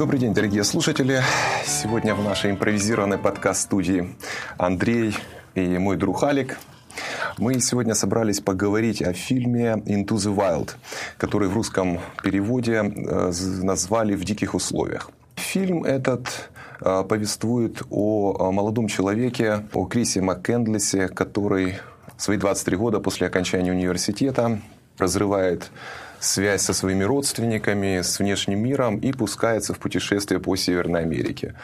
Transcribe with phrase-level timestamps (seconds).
[0.00, 1.20] Добрый день, дорогие слушатели.
[1.66, 4.16] Сегодня в нашей импровизированной подкаст-студии
[4.56, 5.14] Андрей
[5.54, 6.56] и мой друг Алик.
[7.36, 10.70] Мы сегодня собрались поговорить о фильме «Into the Wild»,
[11.18, 13.32] который в русском переводе э,
[13.62, 15.10] назвали «В диких условиях».
[15.36, 16.48] Фильм этот
[16.80, 21.74] э, повествует о молодом человеке, о Крисе МакКендлисе, который
[22.16, 24.62] в свои 23 года после окончания университета
[24.96, 25.70] разрывает
[26.20, 31.54] связь со своими родственниками, с внешним миром и пускается в путешествие по Северной Америке.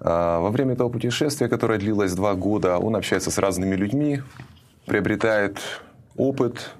[0.00, 4.22] А, во время этого путешествия, которое длилось два года, он общается с разными людьми,
[4.84, 5.58] приобретает
[6.16, 6.74] опыт,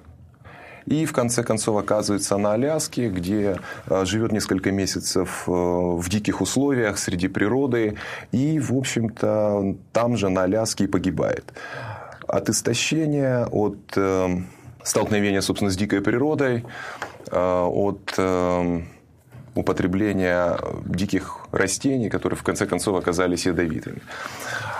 [0.85, 6.39] и в конце концов оказывается на Аляске, где а, живет несколько месяцев э, в диких
[6.39, 7.97] условиях среди природы.
[8.31, 11.51] И, в общем-то, там же на Аляске и погибает.
[12.25, 14.29] От истощения, от э,
[14.81, 16.63] столкновения, собственно, с дикой природой,
[17.31, 18.81] от э,
[19.55, 24.01] употребления диких растений, которые в конце концов оказались ядовитыми.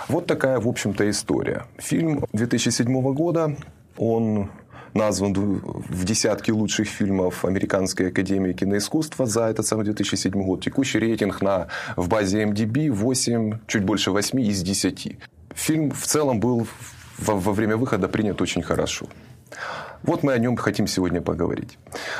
[0.08, 1.66] Вот такая, в общем-то, история.
[1.78, 3.56] Фильм 2007 года,
[3.96, 4.50] он
[4.94, 10.64] назван в десятке лучших фильмов Американской академии киноискусства за этот самый 2007 год.
[10.64, 15.18] Текущий рейтинг на, в базе MDB 8, чуть больше 8 из 10.
[15.54, 16.66] Фильм в целом был
[17.18, 19.06] во, во время выхода принят очень хорошо.
[20.02, 21.78] Вот мы о нем хотим сегодня поговорить.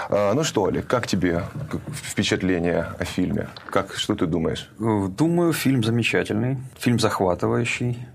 [0.09, 1.45] А, ну что, Олег, как тебе
[1.93, 3.49] впечатление о фильме?
[3.71, 4.71] Как, что ты думаешь?
[4.79, 8.07] Думаю, фильм замечательный, фильм захватывающий.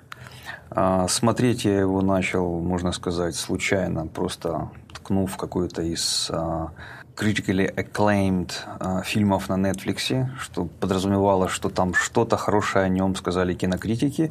[0.69, 6.71] А, смотреть я его начал, можно сказать, случайно, просто ткнув какой-то из а,
[7.15, 14.29] critically acclaimed фильмов на Netflix, что подразумевало, что там что-то хорошее о нем сказали кинокритики.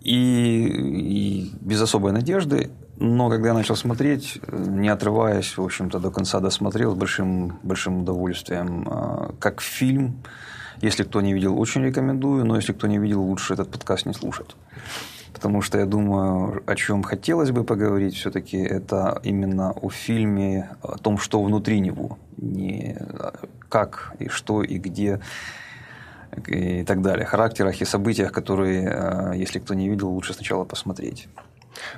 [0.00, 6.10] И, и без особой надежды но когда я начал смотреть, не отрываясь, в общем-то, до
[6.10, 8.86] конца досмотрел с большим, большим удовольствием.
[8.86, 10.22] А, как фильм,
[10.82, 14.12] если кто не видел, очень рекомендую, но если кто не видел, лучше этот подкаст не
[14.12, 14.54] слушать.
[15.32, 20.98] Потому что я думаю, о чем хотелось бы поговорить все-таки, это именно о фильме, о
[20.98, 22.18] том, что внутри него.
[22.36, 22.98] Не
[23.70, 25.20] как и что и где
[26.46, 27.24] и так далее.
[27.24, 31.28] Характерах и событиях, которые, а, если кто не видел, лучше сначала посмотреть.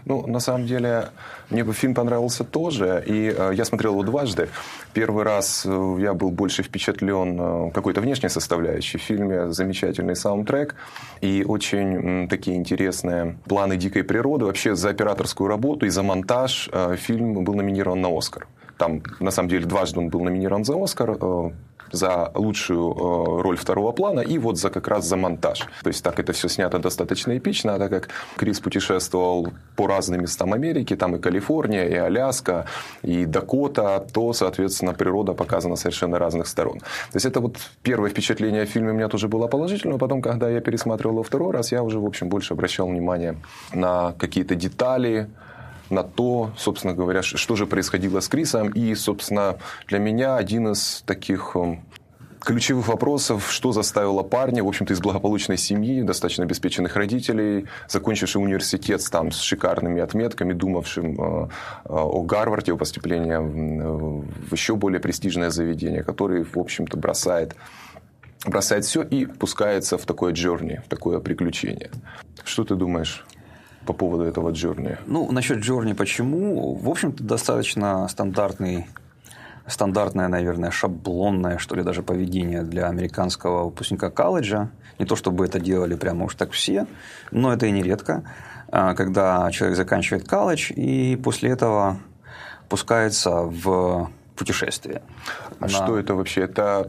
[0.04, 1.10] Ну, на самом деле,
[1.50, 4.48] мне бы фильм понравился тоже, и э, я смотрел его дважды.
[4.92, 8.98] Первый раз э, я был больше впечатлен э, какой-то внешней составляющей.
[8.98, 10.74] В фильме замечательный саундтрек
[11.20, 14.44] и очень м, такие интересные планы дикой природы.
[14.44, 18.46] Вообще за операторскую работу и за монтаж э, фильм был номинирован на «Оскар».
[18.78, 21.16] Там, на самом деле, дважды он был номинирован за «Оскар».
[21.20, 21.50] Э,
[21.92, 25.60] за лучшую э, роль второго плана и вот за как раз за монтаж.
[25.82, 30.22] То есть так это все снято достаточно эпично, а так как Крис путешествовал по разным
[30.22, 32.66] местам Америки, там и Калифорния, и Аляска,
[33.02, 36.80] и Дакота, то, соответственно, природа показана совершенно разных сторон.
[36.80, 40.48] То есть это вот первое впечатление о фильме у меня тоже было положительное, потом, когда
[40.50, 43.36] я пересматривал его второй раз, я уже, в общем, больше обращал внимание
[43.74, 45.28] на какие-то детали,
[45.92, 48.70] на то, собственно говоря, что же происходило с Крисом.
[48.70, 51.84] И, собственно, для меня один из таких эм,
[52.40, 59.06] ключевых вопросов, что заставило парня, в общем-то, из благополучной семьи, достаточно обеспеченных родителей, закончивший университет
[59.10, 61.48] там, с шикарными отметками, думавшим э,
[61.84, 67.54] э, о Гарварде, о поступлении в еще более престижное заведение, который, в общем-то, бросает
[68.44, 71.92] бросает все и пускается в такое джорни, в такое приключение.
[72.44, 73.24] Что ты думаешь?
[73.86, 74.98] По поводу этого Journey?
[75.06, 76.74] Ну, насчет Journey почему?
[76.74, 78.86] В общем-то, достаточно стандартный
[79.66, 84.70] стандартное, наверное, шаблонное, что ли, даже поведение для американского выпускника колледжа.
[84.98, 86.86] Не то, чтобы это делали прямо уж так все,
[87.30, 88.24] но это и нередко,
[88.68, 91.98] а, когда человек заканчивает колледж и после этого
[92.68, 95.02] пускается в путешествие.
[95.60, 95.68] А на...
[95.68, 96.42] что это вообще?
[96.42, 96.88] Это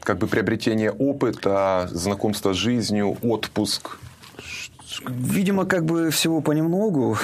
[0.00, 3.98] как бы приобретение опыта, знакомство с жизнью, отпуск?
[5.06, 7.16] Видимо, как бы всего понемногу.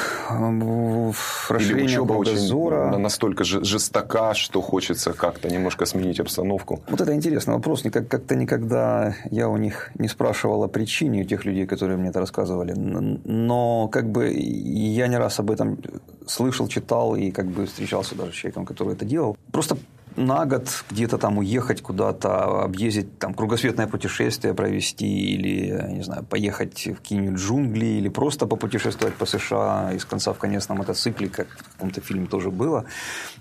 [1.48, 6.82] Расширение Или учеба очень настолько жестока, что хочется как-то немножко сменить обстановку.
[6.88, 7.82] Вот это интересный вопрос.
[7.82, 12.20] Как-то никогда я у них не спрашивал о причине у тех людей, которые мне это
[12.20, 12.72] рассказывали.
[12.72, 15.78] Но как бы я не раз об этом
[16.26, 19.36] слышал, читал и как бы встречался даже с человеком, который это делал.
[19.52, 19.76] Просто
[20.16, 26.86] на год где-то там уехать куда-то, объездить там кругосветное путешествие провести или, не знаю, поехать
[26.86, 31.48] в какие-нибудь джунгли или просто попутешествовать по США из конца в конец на мотоцикле, как
[31.48, 32.86] в каком-то фильме тоже было.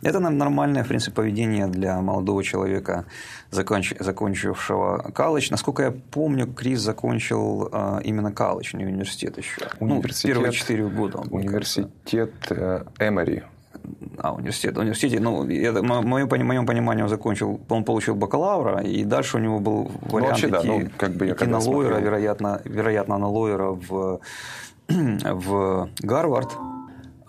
[0.01, 3.05] Это нормальное, в принципе, поведение для молодого человека,
[3.51, 3.93] законч...
[3.99, 5.47] закончившего колледж.
[5.51, 9.61] Насколько я помню, Крис закончил э, именно колледж, не университет еще.
[9.79, 11.19] Университет, ну, первые четыре года.
[11.19, 13.43] Университет э, Эмори
[14.19, 14.77] А, университет.
[14.77, 19.59] университете, ну, это, мое, моем понимании, он закончил, он получил бакалавра, и дальше у него
[19.59, 22.61] был ну, вариант ну, вообще, идти, да, ну, как бы я идти на лоера, вероятно,
[22.65, 24.19] вероятно, на лоера в,
[24.87, 26.51] в Гарвард.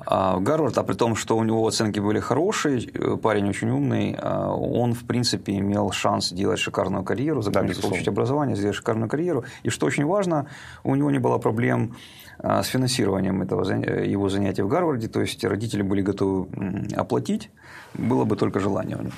[0.08, 4.16] А Гарвард, а при том, что у него оценки были хорошие, э, парень очень умный,
[4.18, 9.08] а он, в принципе, имел шанс сделать шикарную карьеру, закончить, да, получить образование, сделать шикарную
[9.08, 9.44] карьеру.
[9.64, 10.46] И что очень важно,
[10.84, 11.96] у него не было проблем
[12.42, 13.64] с финансированием этого,
[14.04, 16.48] его занятия в Гарварде, то есть родители были готовы
[16.94, 17.50] оплатить,
[17.94, 19.14] было бы только желание у них.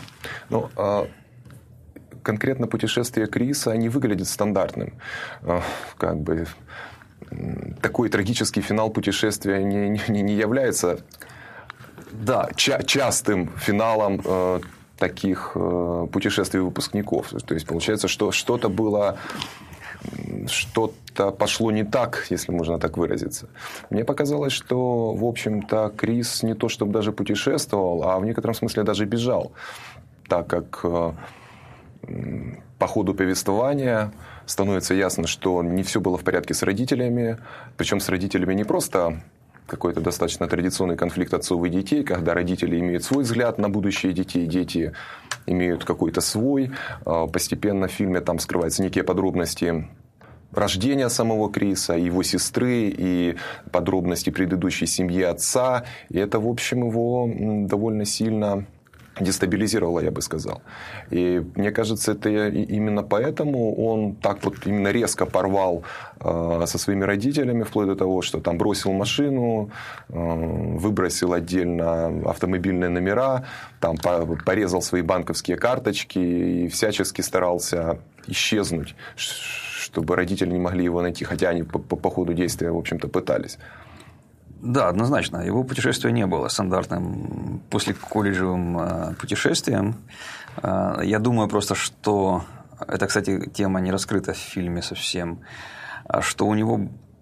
[0.51, 1.07] Ну, а
[2.23, 4.95] конкретно путешествие Криса не выглядит стандартным.
[5.97, 6.47] Как бы
[7.83, 11.01] такой трагический финал путешествия не, не, не является
[12.13, 12.49] да.
[12.55, 14.61] ча- частым финалом э,
[14.99, 17.33] таких э, путешествий выпускников.
[17.47, 19.19] То есть получается, что что-то было
[20.47, 23.49] что-то пошло не так, если можно так выразиться.
[23.91, 28.83] Мне показалось, что, в общем-то, Крис не то чтобы даже путешествовал, а в некотором смысле
[28.85, 29.53] даже бежал,
[30.29, 31.13] так как э,
[32.79, 34.13] по ходу повествования
[34.47, 37.39] становится ясно, что не все было в порядке с родителями,
[37.77, 39.23] причем с родителями не просто
[39.69, 44.47] какой-то достаточно традиционный конфликт отцов и детей, когда родители имеют свой взгляд на будущее детей,
[44.47, 44.95] дети
[45.47, 46.71] имеют какой-то свой.
[47.05, 49.89] А, постепенно в фильме там скрываются некие подробности
[50.53, 53.37] рождения самого Криса, его сестры и
[53.71, 55.85] подробности предыдущей семьи отца.
[56.09, 57.29] И это, в общем, его
[57.67, 58.67] довольно сильно
[59.21, 60.63] дестабилизировало, я бы сказал.
[61.11, 65.83] И мне кажется, это именно поэтому он так вот именно резко порвал
[66.21, 69.71] э, со своими родителями, вплоть до того, что там бросил машину,
[70.09, 73.45] э, выбросил отдельно автомобильные номера,
[73.81, 73.97] там
[74.45, 78.95] порезал свои банковские карточки и всячески старался исчезнуть,
[79.93, 83.09] чтобы родители не могли его найти, хотя они по, по, по ходу действия, в общем-то,
[83.09, 83.59] пытались.
[84.63, 85.39] Да, однозначно.
[85.39, 89.95] Его путешествие не было стандартным после колледжевым э, путешествием.
[90.63, 92.43] Э, я думаю просто, что
[92.87, 95.39] это, кстати, тема не раскрыта в фильме совсем,
[96.05, 96.81] а что у него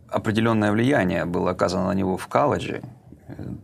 [0.08, 2.82] определенное влияние было оказано на него в колледже.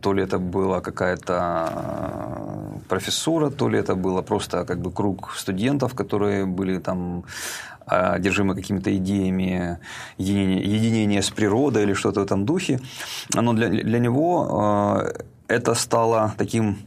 [0.01, 5.33] То ли это была какая-то э, профессура, то ли это было просто как бы круг
[5.35, 7.23] студентов, которые были там
[7.85, 9.79] одержимы какими-то идеями
[10.17, 12.79] единения, единения с природой или что-то в этом духе.
[13.33, 16.77] Но для, для него э, это стало таким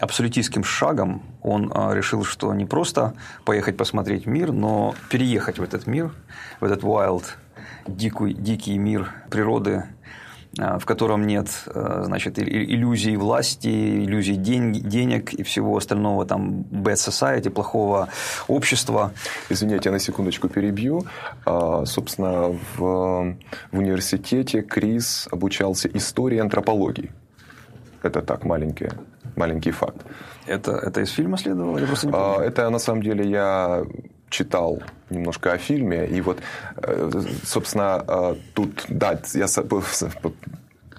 [0.00, 1.22] абсолютистским шагом.
[1.42, 3.14] Он э, решил, что не просто
[3.44, 6.12] поехать посмотреть мир, но переехать в этот мир,
[6.60, 7.24] в этот wild,
[7.86, 9.84] дикий, дикий мир природы,
[10.58, 13.68] в котором нет э, значит, иллюзий власти,
[14.04, 18.08] иллюзий день, денег и всего остального, там, bad society, плохого
[18.48, 19.12] общества.
[19.50, 21.04] Извините, я на секундочку перебью.
[21.44, 23.36] А, собственно, в,
[23.72, 27.10] в университете Крис обучался истории антропологии.
[28.02, 28.88] Это так, маленький,
[29.36, 30.06] маленький факт.
[30.46, 31.78] Это, это из фильма следовало?
[31.78, 32.46] Я просто не помню.
[32.46, 33.84] Это, на самом деле, я
[34.28, 36.40] читал немножко о фильме, и вот,
[36.76, 37.10] э,
[37.44, 39.46] собственно, э, тут, да, я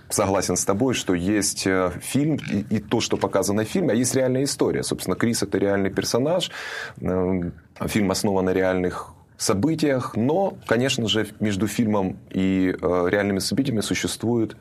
[0.10, 3.96] согласен с тобой, что есть э, фильм и, и то, что показано в фильме, а
[3.96, 4.84] есть реальная история.
[4.84, 6.52] Собственно, Крис это реальный персонаж,
[6.98, 14.56] фильм основан на реальных событиях, но, конечно же, между фильмом и реальными событиями существует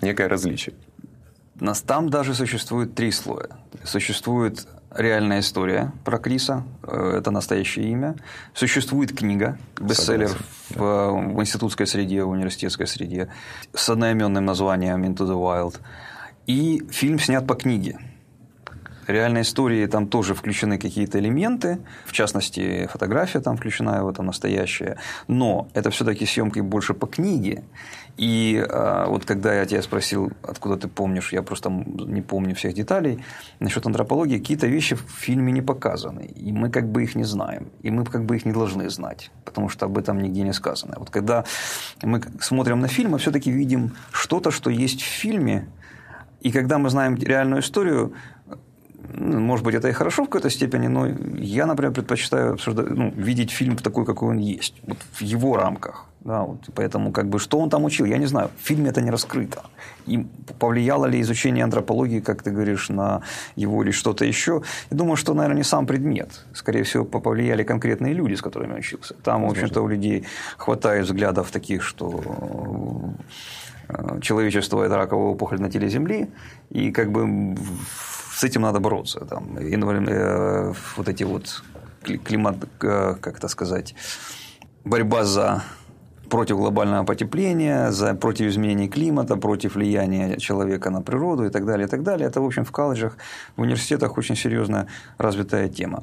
[0.00, 0.74] некое различие.
[1.58, 3.48] Нас там даже существует три слоя.
[3.84, 8.16] Существует реальная история про Криса, э, это настоящее имя.
[8.54, 10.30] Существует книга, бестселлер
[10.70, 13.28] в, в институтской среде, в университетской среде,
[13.74, 15.80] с одноименным названием «Into the Wild».
[16.46, 17.98] И фильм снят по книге
[19.10, 24.98] реальной истории там тоже включены какие-то элементы, в частности, фотография там включена, его там настоящая,
[25.28, 27.64] но это все-таки съемки больше по книге.
[28.16, 32.74] И а, вот когда я тебя спросил, откуда ты помнишь, я просто не помню всех
[32.74, 33.24] деталей,
[33.58, 37.68] насчет антропологии, какие-то вещи в фильме не показаны, и мы как бы их не знаем,
[37.82, 40.96] и мы как бы их не должны знать, потому что об этом нигде не сказано.
[40.98, 41.44] Вот когда
[42.02, 45.68] мы смотрим на фильм, мы все-таки видим что-то, что есть в фильме,
[46.42, 48.12] и когда мы знаем реальную историю,
[49.14, 51.06] может быть, это и хорошо в какой-то степени, но
[51.38, 56.06] я, например, предпочитаю обсуждать, ну, видеть фильм такой, какой он есть, вот в его рамках.
[56.24, 58.50] Да, вот, поэтому, как бы, что он там учил, я не знаю.
[58.56, 59.62] В фильме это не раскрыто.
[60.06, 60.24] И
[60.58, 63.22] повлияло ли изучение антропологии, как ты говоришь, на
[63.56, 64.62] его или что-то еще?
[64.90, 66.44] Я думаю, что, наверное, не сам предмет.
[66.54, 69.14] Скорее всего, повлияли конкретные люди, с которыми он учился.
[69.14, 70.24] Там, в общем-то, у людей
[70.58, 73.14] хватает взглядов таких, что
[73.88, 76.30] э, человечество– это раковая опухоль на теле Земли,
[76.70, 77.56] и как бы
[78.32, 79.20] с этим надо бороться.
[79.20, 81.62] Там, э, вот эти вот
[82.24, 83.94] климат, э, как это сказать,
[84.84, 85.62] борьба за
[86.28, 91.86] против глобального потепления, за, против изменений климата, против влияния человека на природу и так далее,
[91.86, 92.26] и так далее.
[92.26, 93.16] Это, в общем, в колледжах,
[93.56, 94.86] в университетах очень серьезно
[95.18, 96.02] развитая тема.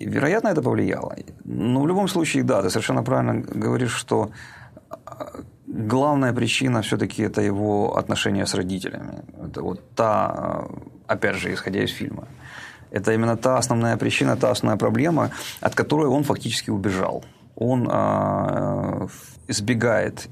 [0.00, 1.14] И, вероятно, это повлияло.
[1.44, 4.30] Но в любом случае, да, ты совершенно правильно говоришь, что
[5.66, 9.22] главная причина все-таки это его отношения с родителями.
[9.48, 10.64] Это вот та,
[11.06, 12.28] опять же, исходя из фильма.
[12.90, 15.30] Это именно та основная причина, та основная проблема,
[15.60, 17.24] от которой он фактически убежал.
[17.56, 19.08] Он э,
[19.48, 20.28] избегает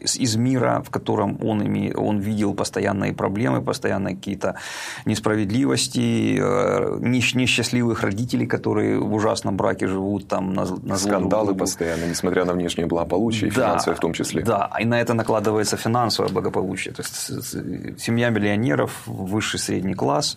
[0.00, 4.56] из мира, в котором он, име, он видел постоянные проблемы, постоянные какие-то
[5.04, 12.04] несправедливости, э, несчастливых родителей, которые в ужасном браке живут там на, на Скандалы друг постоянно,
[12.04, 14.42] несмотря на внешнее благополучие, да, финансовое в том числе.
[14.42, 16.94] Да, и на это накладывается финансовое благополучие.
[16.94, 20.36] То есть семья миллионеров, высший средний класс,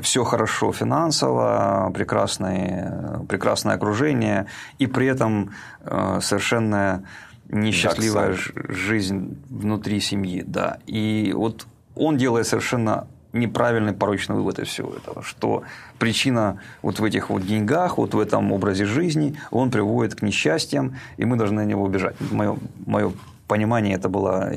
[0.00, 4.46] все хорошо финансово, прекрасное, прекрасное окружение,
[4.78, 5.52] и при этом
[5.84, 7.04] э, совершенно
[7.50, 10.78] несчастливая жизнь внутри семьи, да.
[10.86, 15.62] И вот он делает совершенно неправильный порочный вывод из всего этого, что
[15.98, 20.96] причина вот в этих вот деньгах, вот в этом образе жизни, он приводит к несчастьям,
[21.16, 22.16] и мы должны на него убежать.
[22.30, 23.12] Мое, мое
[23.46, 24.50] понимание, это была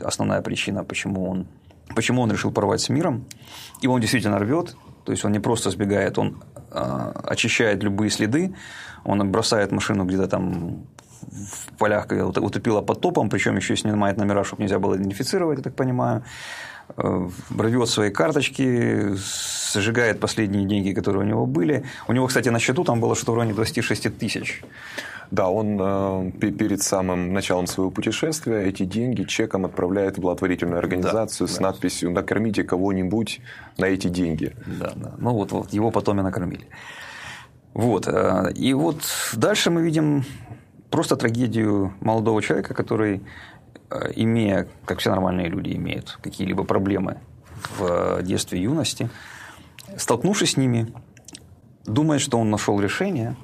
[0.00, 1.46] основная причина, почему он,
[1.94, 3.24] почему он решил порвать с миром.
[3.80, 8.54] И он действительно рвет, то есть он не просто сбегает, он э, очищает любые следы,
[9.04, 10.86] он бросает машину где-то там
[11.30, 15.74] в полях утопила под топом, причем еще снимает номера, чтобы нельзя было идентифицировать, я так
[15.74, 16.22] понимаю.
[16.96, 17.28] Э,
[17.58, 19.14] рвет свои карточки,
[19.72, 21.84] сжигает последние деньги, которые у него были.
[22.08, 24.62] У него, кстати, на счету там было что-то в районе 26 тысяч.
[25.30, 31.48] Да, он э, перед самым началом своего путешествия эти деньги чеком отправляет в благотворительную организацию
[31.48, 31.62] да, с да.
[31.62, 33.40] надписью «Накормите кого-нибудь
[33.78, 34.54] на эти деньги».
[34.66, 35.12] Да, да.
[35.18, 36.66] Ну вот, вот его потом и накормили.
[37.72, 38.06] Вот.
[38.06, 39.02] Э, и вот
[39.34, 40.24] дальше мы видим
[40.94, 43.20] просто трагедию молодого человека, который,
[43.90, 47.16] э, имея, как все нормальные люди имеют, какие-либо проблемы
[47.76, 49.10] в детстве и юности,
[49.96, 50.86] столкнувшись с ними,
[51.84, 53.34] думает, что он нашел решение,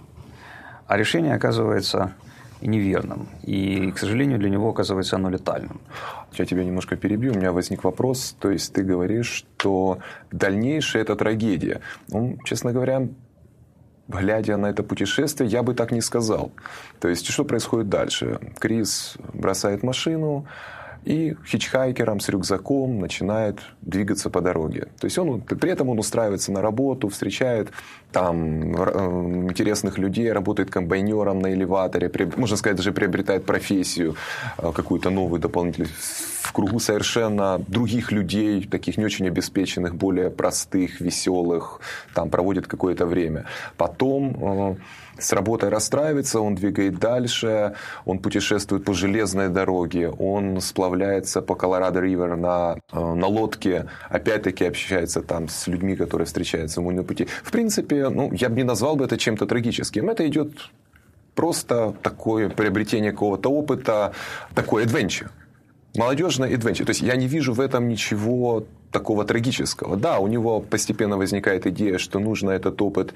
[0.87, 2.12] а решение оказывается
[2.61, 3.28] неверным.
[3.42, 5.80] И, к сожалению, для него оказывается оно летальным.
[6.35, 7.33] Я тебя немножко перебью.
[7.33, 8.37] У меня возник вопрос.
[8.38, 9.99] То есть ты говоришь, что
[10.30, 11.80] дальнейшее– это трагедия.
[12.12, 13.09] Ну, честно говоря,
[14.11, 16.52] глядя на это путешествие, я бы так не сказал.
[17.00, 18.38] То есть, что происходит дальше?
[18.59, 20.47] Крис бросает машину,
[21.04, 24.88] и хичхайкером с рюкзаком начинает двигаться по дороге.
[24.99, 27.71] То есть он, при этом он устраивается на работу, встречает
[28.12, 34.16] там э, интересных людей, работает комбайнером на элеваторе, можно сказать, даже приобретает профессию
[34.59, 35.90] э, какую-то новую, дополнительную
[36.40, 41.80] в кругу совершенно других людей, таких не очень обеспеченных, более простых, веселых,
[42.14, 43.45] там проводит какое-то время.
[43.76, 44.76] Потом э,
[45.21, 47.75] с работой расстраивается, он двигает дальше,
[48.05, 55.23] он путешествует по железной дороге, он сплавляется по Колорадо-Ривер на, э, на лодке, опять-таки общается
[55.23, 57.27] там с людьми, которые встречаются ему на пути.
[57.43, 60.11] В принципе, ну, я бы не назвал бы это чем-то трагическим.
[60.11, 60.50] Это идет
[61.35, 64.12] просто такое приобретение какого-то опыта,
[64.55, 65.31] такой adventure
[65.95, 66.85] молодежная adventure.
[66.85, 69.97] То есть я не вижу в этом ничего такого трагического.
[69.97, 73.15] Да, у него постепенно возникает идея, что нужно этот опыт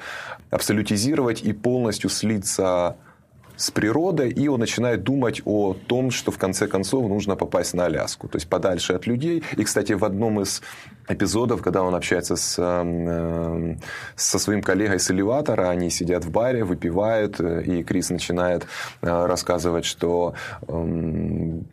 [0.51, 2.97] абсолютизировать и полностью слиться
[3.57, 7.85] с природой, и он начинает думать о том, что в конце концов нужно попасть на
[7.85, 9.45] Аляску, то есть подальше от людей.
[9.57, 10.61] И, кстати, в одном из
[11.09, 13.77] эпизодов, когда он общается с, э,
[14.17, 18.67] со своим коллегой с элеватора, они сидят в баре, выпивают, э, и Крис начинает
[19.03, 20.35] э, рассказывать, что
[20.67, 21.67] эм,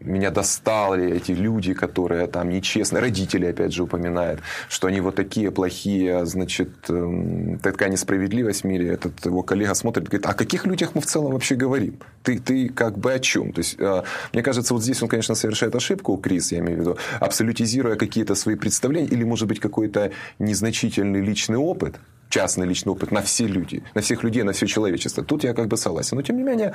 [0.00, 3.00] меня достали эти люди, которые там нечестны.
[3.00, 8.88] Родители, опять же, упоминают, что они вот такие плохие, значит, эм, такая несправедливость в мире.
[8.88, 11.98] Этот его коллега смотрит говорит, о каких людях мы в целом вообще говорим?
[12.22, 13.52] Ты, ты как бы о чем?
[13.52, 14.02] То есть, э,
[14.32, 18.34] мне кажется, вот здесь он, конечно, совершает ошибку, Крис, я имею в виду, абсолютизируя какие-то
[18.34, 21.96] свои представления или, может быть, какой-то незначительный личный опыт,
[22.28, 25.22] частный личный опыт на все люди, на всех людей, на все человечество.
[25.22, 26.16] Тут я как бы согласен.
[26.16, 26.74] Но, тем не менее,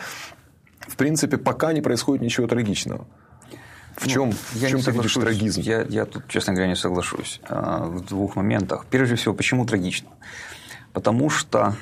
[0.88, 3.06] в принципе, пока не происходит ничего трагичного.
[3.96, 5.62] В чем, ну, я в чем ты видишь трагизм?
[5.62, 8.86] Я, я тут, честно говоря, не соглашусь а, в двух моментах.
[8.86, 10.10] Прежде всего, почему трагично?
[10.94, 11.75] Потому что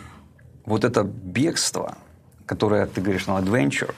[0.65, 1.97] вот это бегство,
[2.45, 3.93] которое ты говоришь, на ну, adventure,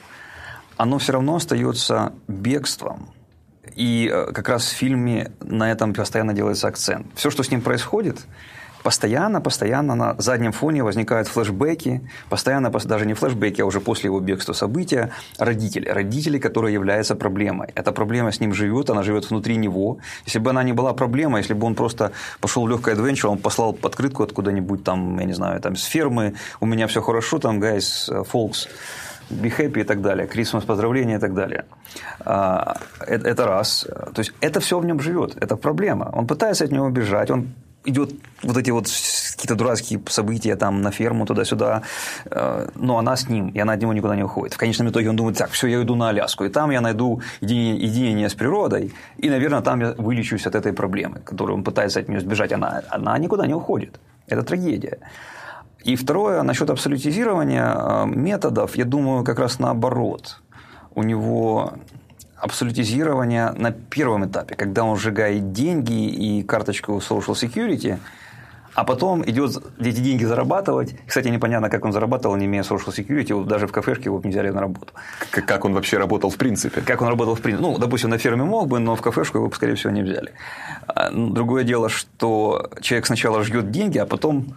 [0.76, 3.10] оно все равно остается бегством.
[3.76, 7.06] И э, как раз в фильме на этом постоянно делается акцент.
[7.14, 8.26] Все, что с ним происходит,
[8.88, 14.20] постоянно, постоянно на заднем фоне возникают флешбеки, постоянно, даже не флешбеки, а уже после его
[14.20, 15.90] бегства события, родители.
[15.90, 17.68] Родители, которые являются проблемой.
[17.74, 19.98] Эта проблема с ним живет, она живет внутри него.
[20.24, 23.38] Если бы она не была проблемой, если бы он просто пошел в легкое адвенчур, он
[23.38, 27.60] послал открытку откуда-нибудь там, я не знаю, там с фермы, у меня все хорошо, там,
[27.60, 28.68] guys, folks,
[29.28, 31.64] be happy и так далее, Christmas поздравления и так далее.
[32.20, 33.86] А, это, это раз.
[34.14, 36.10] То есть это все в нем живет, это проблема.
[36.14, 37.48] Он пытается от него убежать, он
[37.84, 38.10] идет
[38.42, 38.86] вот эти вот
[39.32, 41.82] какие-то дурацкие события там на ферму туда-сюда,
[42.26, 44.54] э, но она с ним, и она от него никуда не уходит.
[44.54, 47.20] В конечном итоге он думает, так, все, я иду на Аляску, и там я найду
[47.40, 52.00] единение, единение с природой, и, наверное, там я вылечусь от этой проблемы, которую он пытается
[52.00, 52.52] от нее сбежать.
[52.52, 54.00] Она, она никуда не уходит.
[54.26, 54.98] Это трагедия.
[55.84, 60.42] И второе, насчет абсолютизирования э, методов, я думаю, как раз наоборот.
[60.94, 61.74] У него
[62.40, 67.98] абсолютизирование на первом этапе, когда он сжигает деньги и карточку Social Security–
[68.78, 70.94] а потом идет эти деньги зарабатывать.
[71.04, 74.30] Кстати, непонятно, как он зарабатывал, не имея social security, вот даже в кафешке его не
[74.30, 74.92] взяли на работу.
[75.32, 76.80] Как он вообще работал в принципе?
[76.80, 77.68] Как он работал в принципе?
[77.68, 80.30] Ну, допустим, на ферме мог бы, но в кафешку его, скорее всего, не взяли.
[80.86, 84.54] А, ну, другое дело, что человек сначала ждет деньги, а потом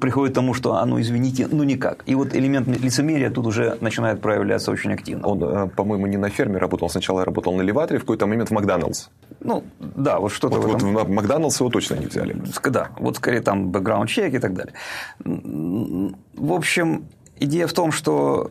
[0.00, 2.02] приходит к тому, что, а ну, извините, ну, никак.
[2.06, 5.28] И вот элемент лицемерия тут уже начинает проявляться очень активно.
[5.28, 8.52] Он, э, по-моему, не на ферме работал, сначала работал на элеваторе, в какой-то момент в
[8.52, 9.06] Макдоналдс.
[9.40, 10.94] Ну, да, вот что-то вот, в этом.
[10.94, 12.36] Вот в Макдоналдс его точно не взяли.
[12.64, 14.74] Да, вот скорее там бэкграунд-чек и так далее.
[15.18, 17.04] В общем,
[17.38, 18.50] идея в том, что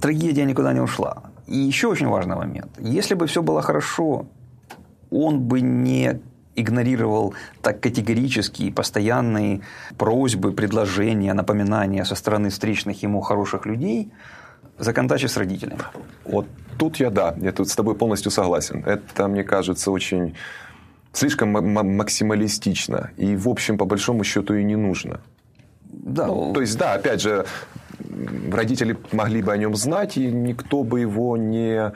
[0.00, 1.22] трагедия никуда не ушла.
[1.46, 2.70] И еще очень важный момент.
[2.78, 4.26] Если бы все было хорошо,
[5.10, 6.20] он бы не
[6.54, 9.60] игнорировал так категорически постоянные
[9.96, 14.12] просьбы, предложения, напоминания со стороны встречных ему хороших людей,
[14.78, 15.80] законтачив с родителями.
[16.24, 16.46] Вот
[16.78, 18.82] тут я да, я тут с тобой полностью согласен.
[18.84, 20.34] Это, мне кажется, очень
[21.12, 23.10] слишком максималистично.
[23.16, 25.20] И, в общем, по большому счету и не нужно.
[25.84, 26.26] Да.
[26.26, 27.44] Ну, то есть, да, опять же,
[28.50, 31.92] родители могли бы о нем знать, и никто бы его не,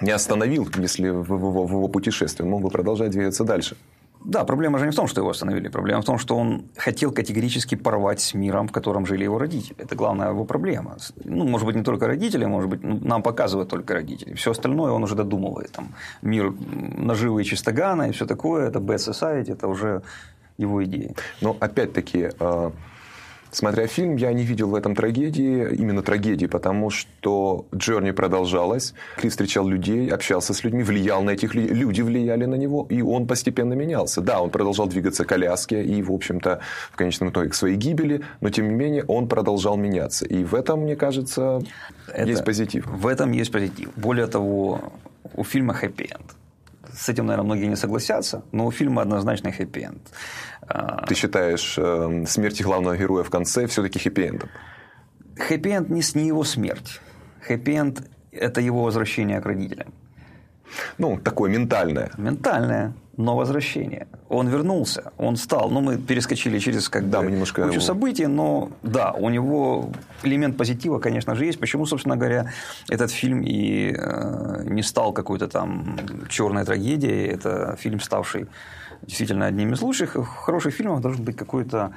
[0.00, 2.44] не остановил, если в его, в его путешествии.
[2.44, 3.76] Он мог бы продолжать двигаться дальше.
[4.24, 5.68] Да, проблема же не в том, что его остановили.
[5.68, 9.76] Проблема в том, что он хотел категорически порвать с миром, в котором жили его родители.
[9.78, 10.96] Это главная его проблема.
[11.24, 14.34] Ну, может быть, не только родители, может быть, ну, нам показывают только родители.
[14.34, 15.72] Все остальное он уже додумывает.
[15.72, 16.54] Там, мир
[16.96, 20.02] наживы и чистогана и все такое, это bad society, это уже
[20.56, 21.14] его идеи.
[21.42, 22.70] Но опять-таки, э,
[23.54, 28.94] Смотря фильм, я не видел в этом трагедии, именно трагедии, потому что Джерни продолжалась.
[29.16, 33.00] Крис встречал людей, общался с людьми, влиял на этих людей, люди влияли на него, и
[33.00, 34.20] он постепенно менялся.
[34.20, 36.58] Да, он продолжал двигаться к коляске и, в общем-то,
[36.90, 40.26] в конечном итоге к своей гибели, но, тем не менее, он продолжал меняться.
[40.26, 41.62] И в этом, мне кажется,
[42.08, 42.86] Это, есть позитив.
[42.86, 43.90] В этом есть позитив.
[43.94, 44.92] Более того,
[45.36, 46.34] у фильма хэппи-энд.
[46.92, 50.00] С этим, наверное, многие не согласятся, но у фильма однозначно хэппи-энд.
[51.06, 54.48] Ты считаешь э, смерть главного героя в конце все-таки хэппи-эндом?
[55.36, 57.00] Хэппи-энд не, не его смерть.
[57.46, 59.92] Хэппи-энд– это его возвращение к родителям.
[60.98, 62.10] Ну, такое ментальное.
[62.16, 64.06] Ментальное, но возвращение.
[64.28, 65.70] Он вернулся, он стал.
[65.70, 67.66] Ну, мы перескочили через как да, бы, мы немножко...
[67.66, 69.90] кучу событий, но да, у него
[70.22, 71.60] элемент позитива, конечно же, есть.
[71.60, 72.50] Почему, собственно говоря,
[72.88, 75.98] этот фильм и э, не стал какой-то там
[76.28, 77.28] черной трагедией.
[77.28, 78.46] Это фильм, ставший
[79.02, 80.16] действительно одним из лучших.
[80.16, 81.92] В хороших фильмах должен быть какой-то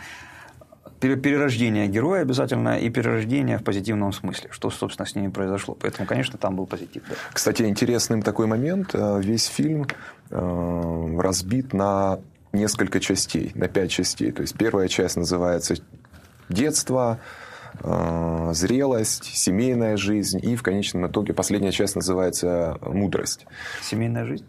[1.00, 5.78] перерождение героя обязательно и перерождение в позитивном смысле, что, собственно, с ними произошло.
[5.80, 7.04] Поэтому, конечно, там был позитив.
[7.08, 7.16] Да.
[7.32, 8.92] Кстати, интересным такой момент.
[8.94, 9.86] Э, весь фильм
[10.30, 12.20] э, разбит на
[12.52, 14.32] несколько частей, на пять частей.
[14.32, 15.76] То есть первая часть называется
[16.50, 17.20] детство,
[17.84, 23.46] э, зрелость, семейная жизнь, и в конечном итоге последняя часть называется мудрость.
[23.82, 24.46] Семейная жизнь?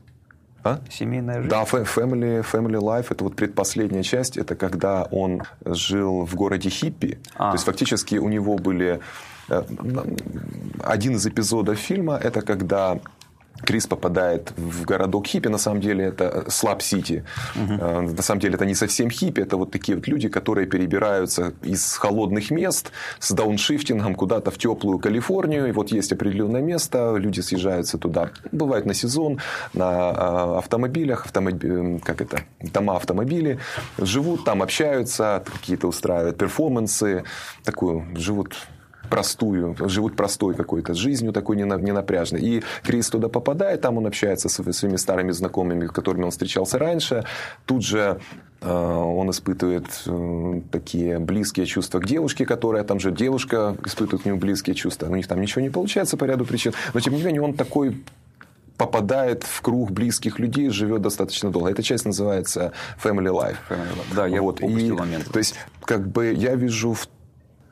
[0.65, 0.81] А?
[0.91, 1.49] Семейная жизнь?
[1.49, 4.37] Да, family, family life– это вот предпоследняя часть.
[4.37, 7.19] Это когда он жил в городе Хиппи.
[7.35, 7.51] А.
[7.51, 9.01] То есть, фактически у него были...
[9.49, 9.63] Э,
[10.85, 12.99] один из эпизодов фильма– это когда
[13.65, 17.25] Крис попадает в городок хиппи, на самом деле это Slab City.
[17.57, 18.15] Угу.
[18.15, 21.97] На самом деле это не совсем хиппи, это вот такие вот люди, которые перебираются из
[21.97, 25.69] холодных мест с дауншифтингом куда-то в теплую Калифорнию.
[25.69, 28.31] И вот есть определенное место, люди съезжаются туда.
[28.53, 29.41] Бывает на сезон,
[29.75, 31.61] на а, автомобилях, автомоб...
[32.05, 33.59] как это, дома автомобили.
[33.99, 37.25] Живут там, общаются, какие-то устраивают перформансы.
[37.65, 38.55] Такую, живут
[39.09, 42.41] простую, живут простой какой-то жизнью, такой ненапряжной.
[42.41, 46.79] И Крис туда попадает, там он общается со своими старыми знакомыми, с которыми он встречался
[46.79, 47.25] раньше.
[47.67, 48.21] Тут же
[48.61, 54.27] э, он испытывает э, такие близкие чувства к девушке, которая там же девушка испытывает к
[54.27, 55.07] нему близкие чувства.
[55.09, 56.73] У них там ничего не получается по ряду причин.
[56.95, 58.03] Но тем не менее он такой
[58.79, 61.69] попадает в круг близких людей, живет достаточно долго.
[61.69, 63.57] Эта часть называется Family Life.
[63.69, 64.15] Family life.
[64.15, 64.61] Да, я вот.
[64.63, 65.27] упустил И, момент.
[65.31, 66.97] То есть, как бы я вижу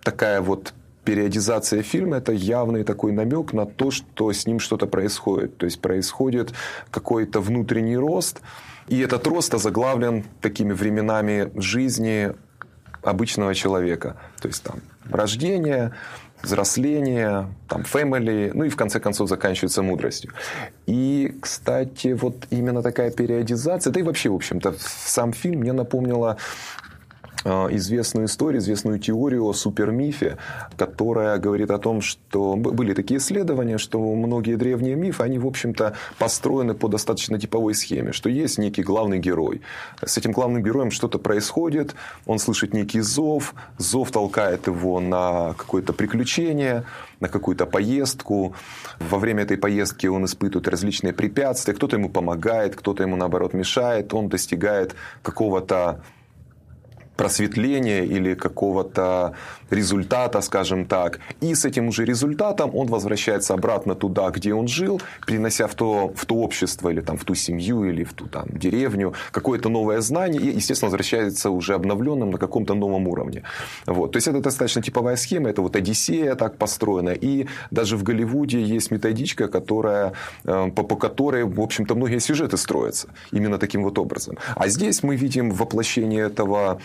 [0.03, 0.75] такая вот
[1.06, 5.56] периодизация фильма– это явный такой намек на то, что с ним что-то происходит.
[5.56, 6.52] То есть происходит
[6.90, 8.40] какой-то внутренний рост,
[8.88, 12.32] и этот рост озаглавлен такими временами жизни
[13.02, 14.16] обычного человека.
[14.40, 15.92] То есть там рождение,
[16.42, 20.32] взросление, там, family, ну и в конце концов заканчивается мудростью.
[20.86, 26.36] И, кстати, вот именно такая периодизация, да и вообще, в общем-то, сам фильм мне напомнила
[27.46, 30.37] известную историю, известную теорию о супермифе,
[30.76, 35.94] которая говорит о том, что были такие исследования, что многие древние мифы, они, в общем-то,
[36.18, 39.62] построены по достаточно типовой схеме, что есть некий главный герой.
[40.04, 41.94] С этим главным героем что-то происходит,
[42.26, 46.85] он слышит некий зов, зов толкает его на какое-то приключение,
[47.20, 48.54] на какую-то поездку.
[48.98, 51.74] Во время этой поездки он испытывает различные препятствия.
[51.74, 54.12] Кто-то ему помогает, кто-то ему, наоборот, мешает.
[54.14, 56.02] Он достигает какого-то
[57.16, 59.35] просветления или какого-то
[59.70, 61.18] результата, скажем так.
[61.40, 66.12] И с этим уже результатом он возвращается обратно туда, где он жил, принося в то,
[66.14, 70.00] в то общество или там, в ту семью или в ту там, деревню какое-то новое
[70.00, 73.42] знание и, естественно, возвращается уже обновленным на каком-то новом уровне.
[73.87, 74.12] Вот.
[74.12, 77.11] То есть это достаточно типовая схема, это вот Одиссея так построена.
[77.11, 80.12] И даже в Голливуде есть методичка, которая,
[80.44, 84.37] э, по, по которой, в общем-то, многие сюжеты строятся именно таким вот образом.
[84.55, 86.81] А здесь мы видим воплощение этого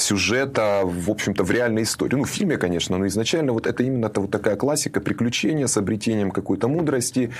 [0.00, 2.16] сюжета, в общем-то, в реальной истории.
[2.16, 6.30] Ну, в фильме, конечно, но изначально вот это именно вот такая классика, приключения с обретением
[6.30, 7.32] какой-то мудрости.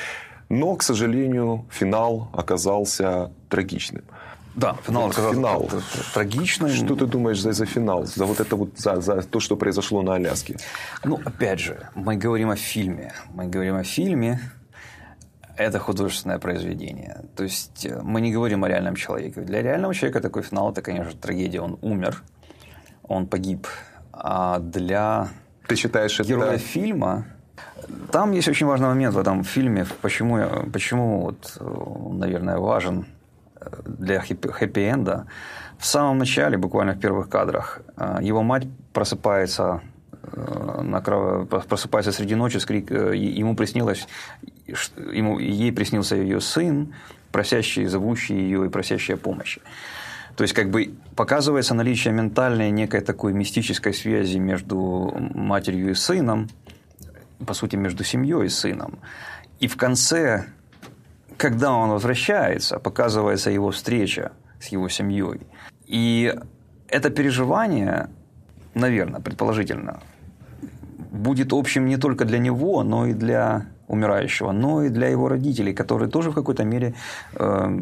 [0.48, 4.04] Но, к сожалению, финал оказался трагичным.
[4.54, 5.70] Да, финал оказался финал.
[6.14, 6.70] трагичным.
[6.70, 8.04] Что ты думаешь за, за финал?
[8.04, 10.56] За вот это вот, за, за то, что произошло на Аляске?
[11.04, 13.12] Ну, опять же, мы говорим о фильме.
[13.34, 14.40] Мы говорим о фильме,
[15.56, 17.24] это художественное произведение.
[17.34, 19.40] То есть э, мы не говорим о реальном человеке.
[19.40, 21.60] Для реального человека такой финал это, конечно, трагедия.
[21.60, 22.22] Он умер,
[23.08, 23.66] он погиб.
[24.12, 25.28] А для
[25.68, 26.58] Ты считаешь, героя это...
[26.58, 27.26] фильма
[28.10, 30.38] там есть очень важный момент в этом фильме, почему,
[30.72, 31.58] почему вот,
[32.18, 33.06] наверное, важен
[33.60, 35.26] э, для хэппи-энда.
[35.78, 39.82] В самом начале, буквально в первых кадрах, э, его мать просыпается
[40.32, 44.08] на просыпается среди ночи, скрик, ему приснилось,
[44.66, 46.94] ему, ей приснился ее сын,
[47.30, 49.60] просящий, зовущий ее и просящий о помощи.
[50.36, 56.48] То есть, как бы показывается наличие ментальной некой такой мистической связи между матерью и сыном,
[57.46, 58.98] по сути, между семьей и сыном.
[59.60, 60.44] И в конце,
[61.38, 65.40] когда он возвращается, показывается его встреча с его семьей.
[65.86, 66.34] И
[66.88, 68.10] это переживание,
[68.74, 70.00] наверное, предположительно,
[71.10, 75.72] будет общим не только для него, но и для умирающего, но и для его родителей,
[75.72, 76.94] которые тоже в какой-то мере
[77.34, 77.80] э,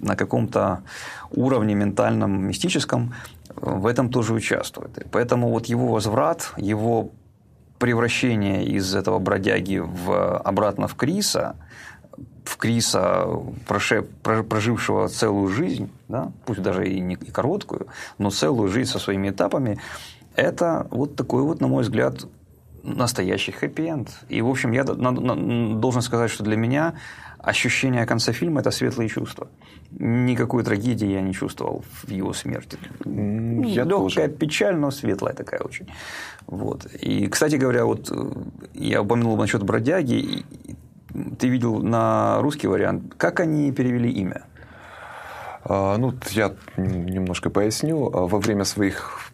[0.00, 0.82] на каком-то
[1.30, 3.14] уровне ментальном, мистическом
[3.56, 4.98] в этом тоже участвуют.
[4.98, 7.10] И поэтому вот его возврат, его
[7.78, 11.56] превращение из этого бродяги в, обратно в Криса,
[12.44, 13.26] в Криса,
[14.22, 17.86] прожившего целую жизнь, да, пусть даже и не короткую,
[18.18, 19.78] но целую жизнь со своими этапами,
[20.36, 22.26] это вот такой вот, на мой взгляд,
[22.82, 24.08] настоящий хэппи-энд.
[24.28, 26.94] И, в общем, я должен сказать, что для меня
[27.42, 29.48] ощущение конца фильма– это светлые чувства.
[29.98, 32.78] Никакой трагедии я не чувствовал в его смерти.
[33.04, 34.28] Я Легкая тоже.
[34.28, 35.86] печаль, но светлая такая очень.
[36.46, 36.86] Вот.
[37.02, 38.32] И, кстати говоря, вот э,
[38.74, 40.44] я упомянул насчет бродяги.
[41.38, 43.14] Ты видел на русский вариант.
[43.16, 44.42] Как они перевели имя?
[45.64, 48.10] А, ну, я немножко поясню.
[48.10, 49.29] Во время своих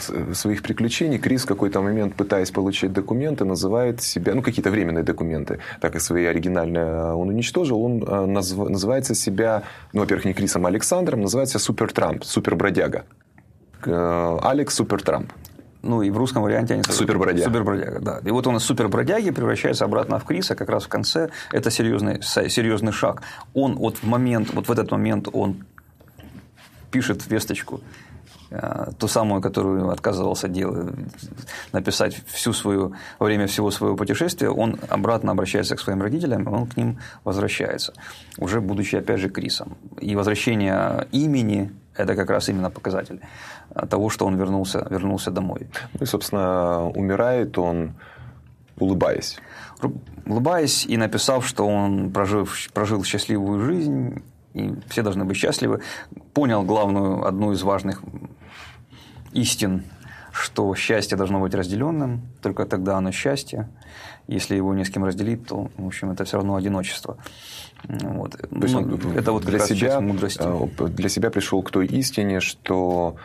[0.00, 5.58] своих приключений Крис в какой-то момент, пытаясь получить документы, называет себя, ну, какие-то временные документы,
[5.80, 10.34] так как свои оригинальные э, он уничтожил, он э, назв, называется себя, ну, во-первых, не
[10.34, 13.04] Крисом, а Александром, называется Супер Трамп, Супер Бродяга.
[13.84, 15.32] Э, Алекс Супер Трамп.
[15.82, 16.82] Ну, и в русском варианте они...
[16.82, 17.44] Супербродяга.
[17.44, 18.20] Супербродяга, да.
[18.24, 21.28] И вот он из супербродяги превращается обратно в Криса как раз в конце.
[21.52, 23.22] Это серьезный, серьезный шаг.
[23.54, 25.64] Он вот в момент, вот в этот момент он
[26.90, 28.05] пишет весточку Э,
[28.98, 30.94] ту самую, которую отказывался делать,
[31.72, 36.48] написать всю свою, во время всего своего путешествия, он обратно обращается к своим родителям, и
[36.48, 37.92] он к ним возвращается,
[38.38, 39.76] уже будучи, опять же, Крисом.
[40.00, 43.20] И возвращение имени– это как раз именно показатель
[43.90, 45.66] того, что он вернулся, вернулся домой.
[45.94, 47.94] Ну и, собственно, умирает он,
[48.78, 49.38] улыбаясь.
[50.26, 54.22] Улыбаясь и написав, что он прожил, прожил счастливую жизнь,
[54.56, 55.80] и все должны быть счастливы,
[56.32, 58.02] понял главную, одну из важных
[59.32, 59.84] истин,
[60.32, 63.68] что счастье должно быть разделенным, только тогда оно счастье.
[64.28, 67.18] Если его не с кем разделить, то, в общем, это все равно одиночество.
[67.84, 68.32] Вот.
[68.32, 70.42] То есть ну, это вот для себя, мудрости.
[70.42, 73.16] Э, для себя пришел к той истине, что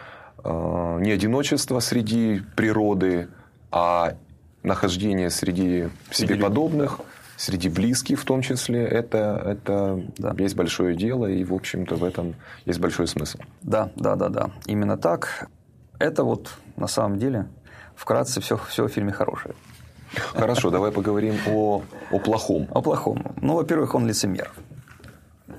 [0.43, 3.29] э, не одиночество среди природы,
[3.71, 4.15] а
[4.63, 6.99] нахождение среди себе подобных–
[7.41, 10.35] среди близких в том числе, это, это да.
[10.37, 13.39] есть большое дело, и, в общем-то, в этом есть большой смысл.
[13.63, 14.51] Да, да, да, да.
[14.67, 15.49] Именно так.
[15.97, 17.47] Это вот на самом деле
[17.95, 19.55] вкратце все, все в фильме хорошее.
[20.35, 22.67] Хорошо, давай поговорим о, о плохом.
[22.69, 23.23] О плохом.
[23.41, 24.51] Ну, во-первых, он лицемер.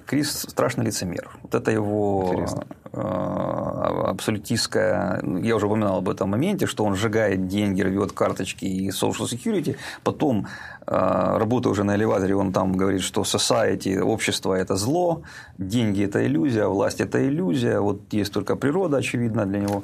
[0.07, 1.31] Крис страшный лицемер.
[1.43, 2.47] Вот это его
[2.93, 3.62] э,
[4.09, 5.23] абсолютистская...
[5.43, 9.77] Я уже упоминал об этом моменте, что он сжигает деньги, рвет карточки и social security.
[10.03, 10.47] Потом,
[10.87, 15.23] э, работая уже на элеваторе, он там говорит, что society, общество– это зло,
[15.59, 19.83] деньги– это иллюзия, власть– это иллюзия, вот есть только природа, очевидно, для него.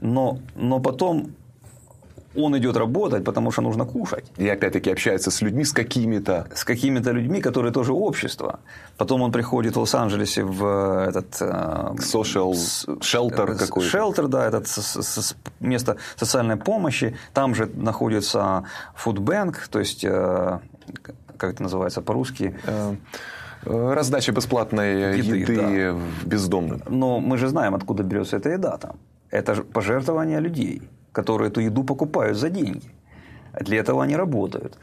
[0.00, 1.34] Но, но потом
[2.34, 4.24] он идет работать, потому что нужно кушать.
[4.36, 6.46] И опять-таки общается с людьми, с какими-то.
[6.54, 8.60] С какими-то людьми, которые тоже общество.
[8.96, 11.36] Потом он приходит в Лос-Анджелесе в э, этот...
[11.40, 12.52] Э, Social
[13.00, 13.98] shelter какой-то.
[13.98, 14.62] Shelter, да, это
[15.60, 17.16] место социальной помощи.
[17.34, 18.64] Там же находится
[18.94, 20.58] фудбанк, то есть, э,
[21.36, 22.54] как это называется по-русски?
[23.64, 25.98] Раздача бесплатной еды, еды да.
[26.26, 26.82] бездомным.
[26.88, 28.96] Но мы же знаем, откуда берется эта еда там.
[29.30, 32.90] Это же пожертвование людей которые эту еду покупают за деньги.
[33.60, 34.78] Для этого они работают.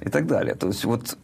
[0.00, 0.54] И так далее.
[0.54, 1.16] То есть, вот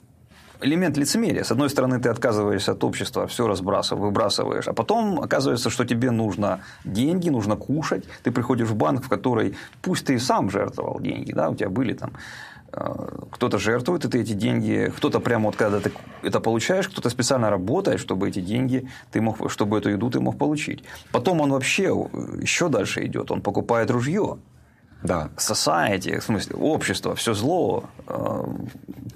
[0.63, 1.43] элемент лицемерия.
[1.43, 6.11] С одной стороны, ты отказываешься от общества, все разбрасываешь, выбрасываешь, а потом оказывается, что тебе
[6.11, 8.05] нужно деньги, нужно кушать.
[8.23, 11.71] Ты приходишь в банк, в который, пусть ты и сам жертвовал деньги, да, у тебя
[11.71, 12.13] были там
[12.71, 17.51] кто-то жертвует, и ты эти деньги, кто-то прямо вот когда ты это получаешь, кто-то специально
[17.51, 20.85] работает, чтобы эти деньги ты мог, чтобы эту еду ты мог получить.
[21.13, 24.39] Потом он вообще э, еще дальше идет, он покупает ружье.
[25.03, 25.31] Да.
[25.37, 28.45] Society, в смысле, общество, все зло, э,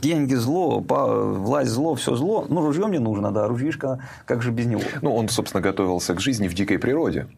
[0.00, 2.46] деньги зло, власть зло, все зло.
[2.48, 4.82] Ну, ружье мне нужно, да, ружьишко, как же без него?
[5.02, 7.28] Ну, он, собственно, готовился к жизни в дикой природе.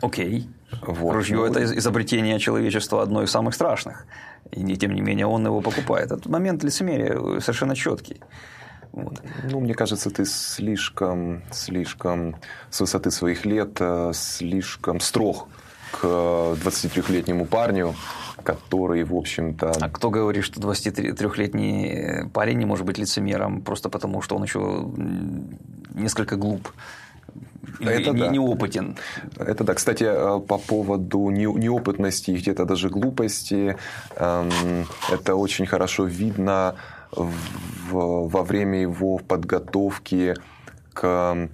[0.00, 0.48] Окей.
[0.82, 1.14] Вот.
[1.14, 4.06] Ружье ну,– это изобретение человечества одно из самых страшных.
[4.52, 6.06] И тем не менее он его покупает.
[6.12, 8.20] Этот момент лицемерия совершенно четкий.
[8.92, 9.20] Вот.
[9.50, 12.36] Ну, мне кажется, ты слишком, слишком
[12.70, 15.48] с высоты своих лет э, слишком строг
[15.92, 17.94] к 23-летнему парню,
[18.42, 19.72] который, в общем-то...
[19.80, 24.90] А кто говорит, что 23-летний парень не может быть лицемером просто потому, что он еще
[25.94, 26.72] несколько глуп?
[27.80, 28.28] Это не, да.
[28.28, 28.96] неопытен.
[29.36, 29.74] Это да.
[29.74, 33.76] Кстати, э, по поводу неопытности и где-то даже глупости,
[34.16, 36.74] эм, это очень хорошо видно
[37.90, 40.34] во время его подготовки
[40.92, 41.48] к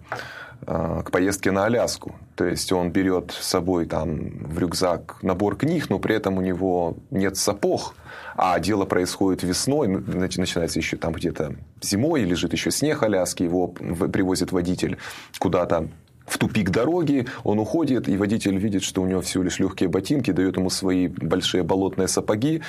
[0.66, 2.14] Э, к поездке на Аляску.
[2.36, 6.40] То есть он берет с собой там в рюкзак набор книг, но при этом у
[6.40, 7.94] него нет сапог,
[8.36, 14.50] а дело происходит весной, начинается еще там где-то зимой, лежит еще снег Аляски, его привозит
[14.50, 14.98] водитель
[15.38, 15.88] куда-то
[16.26, 20.30] в тупик дороги, он уходит, и водитель видит, что у него всего лишь легкие ботинки,
[20.30, 22.62] дает ему свои большие болотные сапоги,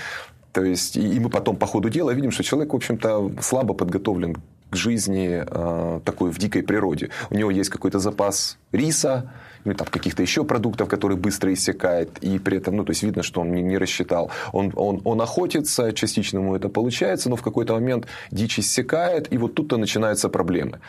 [0.51, 4.38] то есть, и мы потом по ходу дела видим, что человек, в общем-то, слабо подготовлен
[4.69, 7.10] к жизни э, такой в дикой природе.
[7.30, 9.34] У него есть какой-то запас риса,
[9.65, 13.23] ну, там, каких-то еще продуктов, который быстро иссякает, и при этом, ну, то есть видно,
[13.23, 14.32] что он не, не рассчитал.
[14.54, 19.38] Он, он, он охотится, частично ему это получается, но в какой-то момент дичь иссякает, и
[19.38, 20.80] вот тут-то начинаются проблемы.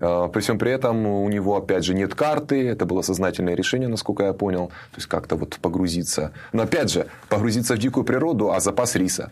[0.00, 2.68] Э, при всем при этом у него, опять же, нет карты.
[2.68, 4.68] Это было сознательное решение, насколько я понял.
[4.68, 6.32] То есть, как-то вот погрузиться.
[6.52, 9.30] Но, опять же, погрузиться в дикую природу, а запас риса.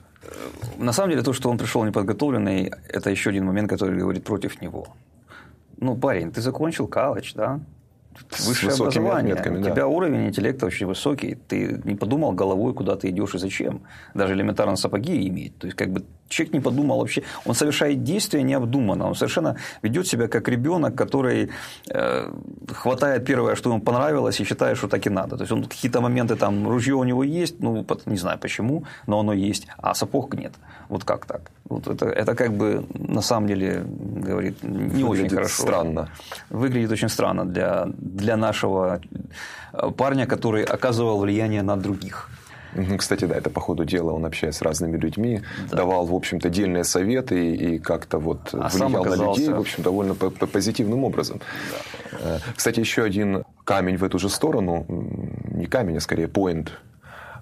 [0.78, 4.60] На самом деле, то, что он пришел неподготовленный, это еще один момент, который говорит против
[4.62, 4.86] него.
[5.78, 7.60] Ну, парень, ты закончил колледж, да?
[8.46, 9.34] Высшее образование.
[9.34, 9.86] Отметками, У тебя да.
[9.86, 11.34] уровень интеллекта очень высокий.
[11.34, 13.82] Ты не подумал головой, куда ты идешь и зачем.
[14.14, 15.56] Даже элементарно сапоги иметь.
[15.58, 17.22] То есть, как бы человек не подумал вообще.
[17.46, 19.06] Он совершает действия необдуманно.
[19.06, 21.50] Он совершенно ведет себя как ребенок, который
[21.88, 22.32] э,
[22.68, 25.36] хватает первое, что ему понравилось, и считает, что так и надо.
[25.36, 29.20] То есть, он какие-то моменты, там, ружье у него есть, ну, не знаю почему, но
[29.20, 30.52] оно есть, а сапог нет.
[30.88, 31.50] Вот как так?
[31.68, 33.84] Вот это, это как бы на самом деле
[34.26, 35.62] говорит не Выглядит очень хорошо.
[35.62, 36.08] странно.
[36.50, 39.00] Выглядит очень странно для, для нашего
[39.72, 42.28] э, парня, который оказывал влияние на других.
[42.96, 45.78] Кстати, да, это по ходу дела он общается с разными людьми, да.
[45.78, 49.24] давал, в общем-то, дельные советы и как-то вот а влиял оказался...
[49.24, 51.40] на людей, в общем, довольно позитивным образом.
[51.70, 52.18] Да.
[52.20, 56.72] Э, кстати, еще один камень в эту же сторону, не камень, а скорее поинт,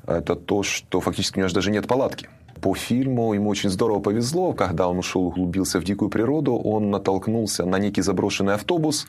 [0.07, 2.29] это то, что фактически у него даже нет палатки.
[2.61, 7.65] По фильму ему очень здорово повезло, когда он ушел, углубился в дикую природу, он натолкнулся
[7.65, 9.07] на некий заброшенный автобус,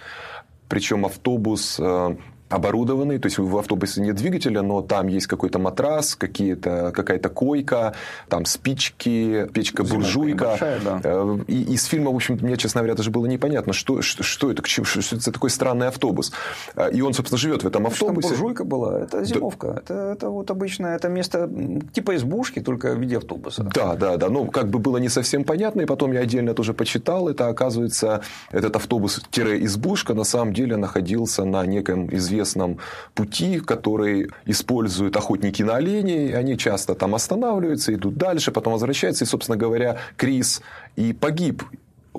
[0.69, 2.15] причем автобус э,
[2.51, 7.93] оборудованный, то есть в автобусе нет двигателя, но там есть какой-то матрас, какие-то, какая-то койка,
[8.27, 10.57] там спички, печка-буржуйка.
[10.83, 11.01] да.
[11.03, 14.51] Э, и из фильма, в общем мне, честно говоря, даже было непонятно, что, что, что
[14.51, 16.31] это, что, что это такой странный автобус.
[16.75, 18.29] Э, и он, собственно, живет в этом автобусе.
[18.29, 19.67] Там буржуйка была, это зимовка.
[19.67, 19.73] Да.
[19.77, 21.49] Это, это вот обычное, это место
[21.93, 23.63] типа избушки, только в виде автобуса.
[23.63, 24.29] Да, да, да.
[24.29, 28.21] Ну, как бы было не совсем понятно, и потом я отдельно тоже почитал, это оказывается,
[28.51, 32.77] этот автобус-избушка на самом деле находился на неком известном известном
[33.13, 36.35] пути, который используют охотники на оленей.
[36.35, 39.25] Они часто там останавливаются, идут дальше, потом возвращаются.
[39.25, 40.61] И, собственно говоря, Крис
[40.95, 41.63] и погиб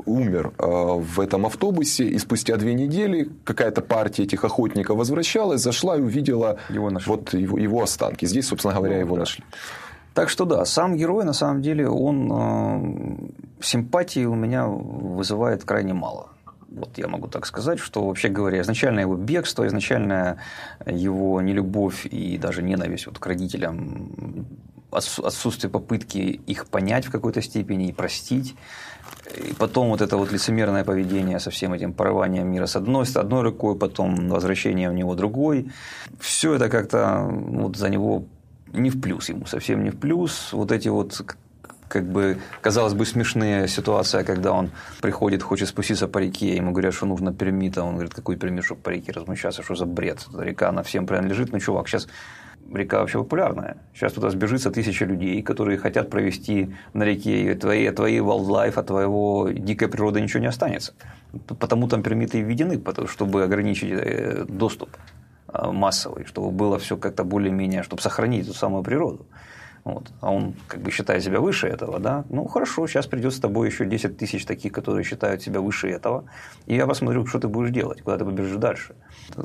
[0.07, 5.97] умер э, в этом автобусе, и спустя две недели какая-то партия этих охотников возвращалась, зашла
[5.97, 8.27] и увидела его вот его, его останки.
[8.27, 9.21] Здесь, собственно говоря, ну, его да.
[9.21, 9.45] нашли.
[10.15, 15.95] Так что да, сам герой, на самом деле, он э, симпатии у меня вызывает крайне
[15.95, 16.32] мало.
[16.75, 20.39] Вот я могу так сказать, что, вообще говоря, изначально его бегство, изначально
[20.87, 24.47] его нелюбовь и даже ненависть вот к родителям,
[24.91, 28.55] отсутствие попытки их понять в какой-то степени и простить,
[29.37, 33.17] и потом вот это вот лицемерное поведение со всем этим порыванием мира с одной, с
[33.17, 35.71] одной рукой, потом возвращение в него другой.
[36.21, 38.25] Все это как-то вот за него
[38.73, 40.53] не в плюс ему, совсем не в плюс.
[40.53, 41.21] Вот эти вот
[41.93, 44.71] как бы, казалось бы, смешные ситуации, когда он
[45.03, 48.65] приходит, хочет спуститься по реке, ему говорят, что нужно пермит, а он говорит, какой пермит,
[48.65, 52.09] чтобы по реке размещаться, что за бред, Эта река, она всем принадлежит, ну, чувак, сейчас
[52.73, 53.77] река вообще популярная.
[53.95, 58.87] Сейчас туда сбежится тысяча людей, которые хотят провести на реке, и твои, твои wildlife, от
[58.87, 60.95] твоего дикой природы ничего не останется.
[61.47, 64.97] Потому там пермиты введены, чтобы ограничить э, доступ
[65.49, 69.27] э, массовый, чтобы было все как-то более-менее, чтобы сохранить эту самую природу.
[69.85, 70.13] Вот.
[70.21, 72.25] А он как бы считает себя выше этого, да?
[72.31, 76.25] Ну, хорошо, сейчас придет с тобой еще 10 тысяч таких, которые считают себя выше этого,
[76.67, 78.95] и я посмотрю, что ты будешь делать, куда ты побежишь дальше.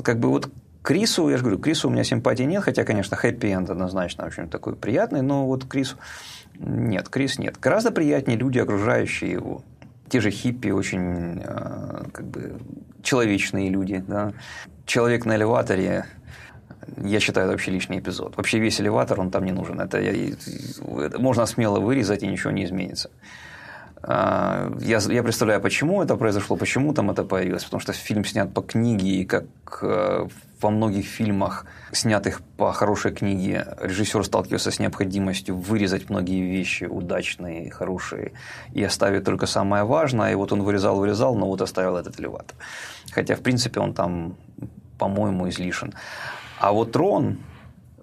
[0.04, 0.50] Как бы вот
[0.84, 4.76] Крису, я же говорю, Крису у меня симпатии нет, хотя, конечно, хэппи-энд однозначно очень такой
[4.76, 5.98] приятный, но вот Крису
[6.60, 7.60] нет, Крис нет.
[7.60, 9.64] Гораздо приятнее люди, окружающие его.
[10.10, 12.58] Те же хиппи, очень э, как бы
[13.04, 14.04] человечные люди.
[14.08, 14.34] Да?
[14.86, 16.06] Человек на элеваторе,
[17.04, 18.38] я считаю, это вообще лишний эпизод.
[18.38, 19.80] Вообще весь элеватор, он там не нужен.
[19.80, 23.10] Это, это можно смело вырезать, и ничего не изменится.
[24.04, 27.64] А, я, я представляю, почему это произошло, почему там это появилось.
[27.64, 29.46] Потому что фильм снят по книге, и как
[29.82, 30.28] э,
[30.62, 37.72] во многих фильмах, снятых по хорошей книге, режиссер сталкивается с необходимостью вырезать многие вещи удачные,
[37.72, 38.32] хорошие,
[38.74, 40.32] и оставить только самое важное.
[40.32, 42.56] И вот он вырезал, вырезал, но вот оставил этот элеватор.
[43.12, 44.36] Хотя, в принципе, он там,
[44.98, 45.94] по-моему, излишен.
[46.60, 47.38] А вот Рон,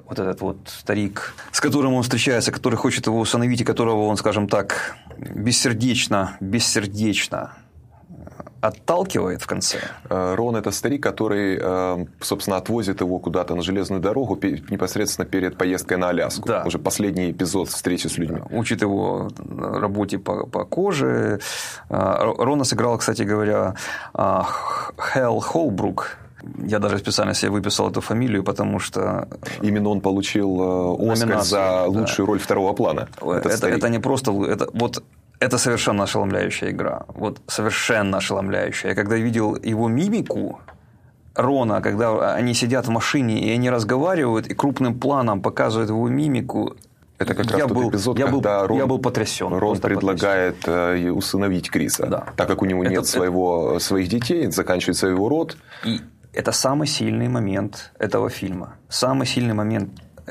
[0.07, 4.17] вот этот вот старик, с которым он встречается, который хочет его усыновить, и которого он,
[4.17, 7.53] скажем так, бессердечно, бессердечно
[8.67, 9.79] отталкивает в конце.
[10.11, 14.38] Э, Рон– это старик, который, э, собственно, отвозит его куда-то на железную дорогу
[14.71, 16.49] непосредственно перед поездкой на Аляску.
[16.49, 16.62] Да.
[16.64, 18.40] Уже последний эпизод встречи с людьми.
[18.51, 21.40] Учит его работе по, по коже.
[21.90, 23.75] Э, Рона сыграл, кстати говоря,
[24.14, 26.17] Хелл Холбрук,
[26.66, 29.28] я даже специально себе выписал эту фамилию, потому что...
[29.62, 32.33] Именно он получил Оскар за лучшую да.
[32.33, 33.09] роль второго плана.
[33.20, 34.30] Это, это не просто...
[34.44, 35.02] Это, вот
[35.40, 37.04] это совершенно ошеломляющая игра.
[37.09, 38.90] Вот совершенно ошеломляющая.
[38.90, 40.61] Я когда видел его мимику,
[41.35, 46.76] Рона, когда они сидят в машине и они разговаривают, и крупным планом показывают его мимику,
[47.18, 49.52] это как я раз был, тот эпизод, я когда был, Рон, я был потрясен.
[49.52, 51.09] Рон предлагает потрясен.
[51.09, 52.26] Э, усыновить Криса, да.
[52.37, 55.57] так как у него это, нет своего, своих детей, заканчивается его род.
[55.85, 56.00] И
[56.35, 58.77] это самый сильный момент этого фильма.
[58.88, 59.90] Самый сильный момент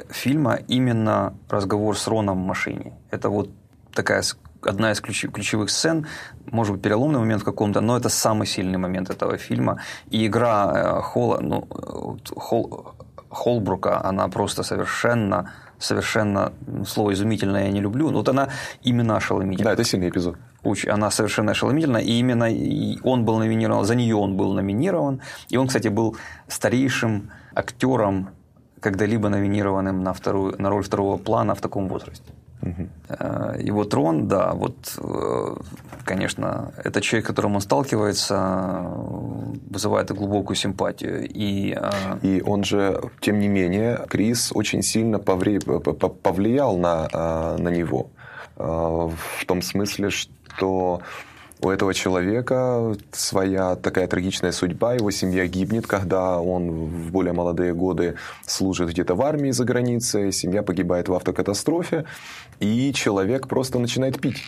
[0.09, 2.93] фильма именно разговор с Роном в машине.
[3.11, 3.49] Это вот
[3.93, 4.23] такая
[4.61, 6.07] одна из ключевых сцен,
[6.51, 9.79] может быть, переломный момент в каком-то, но это самый сильный момент этого фильма.
[10.09, 11.67] И игра э, Холла, ну,
[12.35, 12.95] Холл,
[13.29, 16.53] Холбрука, она просто совершенно, совершенно,
[16.87, 18.49] слово изумительное я не люблю, но вот она
[18.83, 19.75] именно ошеломительная.
[19.75, 20.37] Да, это сильный эпизод.
[20.87, 22.47] Она совершенно ошеломительна, и именно
[23.03, 26.15] он был номинирован, за нее он был номинирован, и он, кстати, был
[26.47, 28.29] старейшим актером,
[28.79, 32.31] когда-либо номинированным на, вторую, на роль второго плана в таком возрасте.
[32.61, 32.87] Угу.
[33.59, 35.55] И вот Рон, да, вот, э,
[36.05, 38.85] конечно, это человек, с которым он сталкивается,
[39.69, 41.27] вызывает глубокую симпатию.
[41.27, 48.07] И, э, и он же, тем не менее, Крис очень сильно повлиял на, на него.
[48.55, 51.01] В том смысле, что
[51.63, 57.73] у этого человека своя такая трагичная судьба, его семья гибнет, когда он в более молодые
[57.73, 62.05] годы служит где-то в армии за границей, семья погибает в автокатастрофе,
[62.59, 64.43] и человек просто начинает пить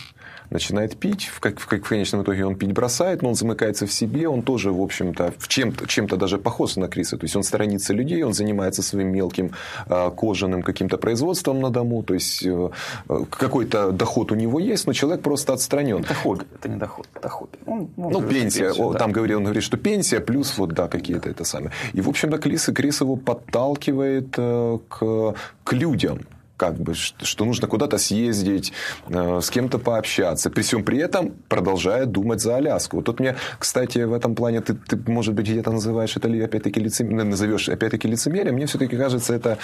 [0.50, 3.92] начинает пить, в, как, в, в конечном итоге он пить бросает, но он замыкается в
[3.92, 7.16] себе, он тоже, в общем-то, в чем-то, чем-то даже похож на Криса.
[7.16, 9.50] То есть он сторонится людей, он занимается своим мелким
[9.88, 12.70] э, кожаным каким-то производством на дому, то есть э,
[13.30, 16.02] какой-то доход у него есть, но человек просто отстранен.
[16.02, 17.58] Это хобби, это не доход, это хобби.
[17.66, 18.98] Он, ну, пенсия, пенсию, да.
[18.98, 21.72] там говорил, он говорит, что пенсия плюс вот, да, какие-то это самое.
[21.92, 25.34] И, в общем-то, Крис, Крис его подталкивает э, к,
[25.64, 26.20] к людям,
[26.56, 28.72] как бы, что нужно куда-то съездить,
[29.08, 30.50] э, с кем-то пообщаться.
[30.50, 32.96] При всем при этом продолжает думать за Аляску.
[32.96, 36.80] Вот тут мне, кстати, в этом плане ты, ты может быть, где-то называешь это опять-таки
[36.80, 38.54] лицемерием, назовешь опять-таки лицемерием.
[38.54, 39.58] Мне все-таки кажется, это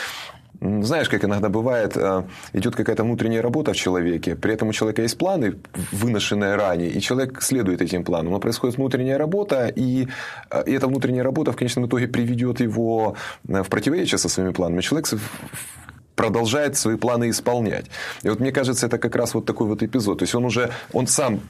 [0.60, 2.22] знаешь, как иногда бывает, э,
[2.52, 5.54] идет какая-то внутренняя работа в человеке, при этом у человека есть планы,
[5.90, 8.32] выношенные ранее, и человек следует этим планам.
[8.32, 10.08] Но происходит внутренняя работа, и,
[10.50, 14.82] э, и эта внутренняя работа в конечном итоге приведет его в противоречие со своими планами.
[14.82, 15.08] Человек
[16.16, 17.86] продолжает свои планы исполнять.
[18.22, 20.18] И вот мне кажется, это как раз вот такой вот эпизод.
[20.18, 21.40] То есть он уже, он сам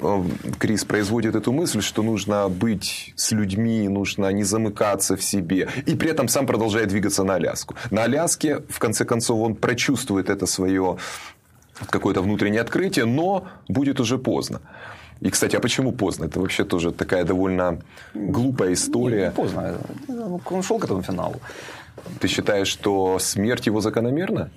[0.00, 0.24] э,
[0.58, 5.68] Крис производит эту мысль, что нужно быть с людьми, нужно не замыкаться в себе.
[5.86, 7.74] И при этом сам продолжает двигаться на Аляску.
[7.90, 10.96] На Аляске, в конце концов, он прочувствует это свое
[11.90, 14.60] какое-то внутреннее открытие, но будет уже поздно.
[15.20, 16.26] И, кстати, а почему поздно?
[16.26, 17.78] Это вообще тоже такая довольно
[18.14, 19.16] глупая история.
[19.16, 19.78] Не, не поздно.
[20.50, 21.40] Он шел к этому финалу.
[22.20, 24.50] Ты считаешь, что смерть его закономерна?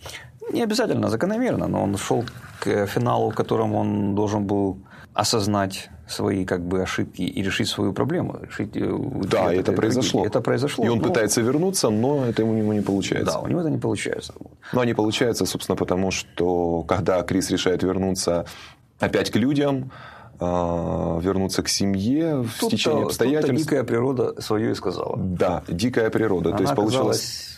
[0.51, 2.23] Не обязательно закономерно, но он шел
[2.59, 4.77] к финалу, в котором он должен был
[5.13, 8.39] осознать свои как бы ошибки и решить свою проблему.
[8.41, 10.25] Решить, э, да, это, это произошло.
[10.25, 10.85] Это произошло.
[10.85, 11.07] И он но...
[11.07, 13.33] пытается вернуться, но это ему не получается.
[13.33, 14.33] Да, у него это не получается.
[14.73, 18.45] Но не получается, собственно, потому что когда Крис решает вернуться
[18.99, 19.91] опять к людям,
[20.39, 23.49] вернуться к семье в тут течение обстоятельств.
[23.49, 25.17] Тут дикая природа свое и сказала.
[25.17, 26.49] Да, дикая природа.
[26.49, 27.57] Она То есть получилось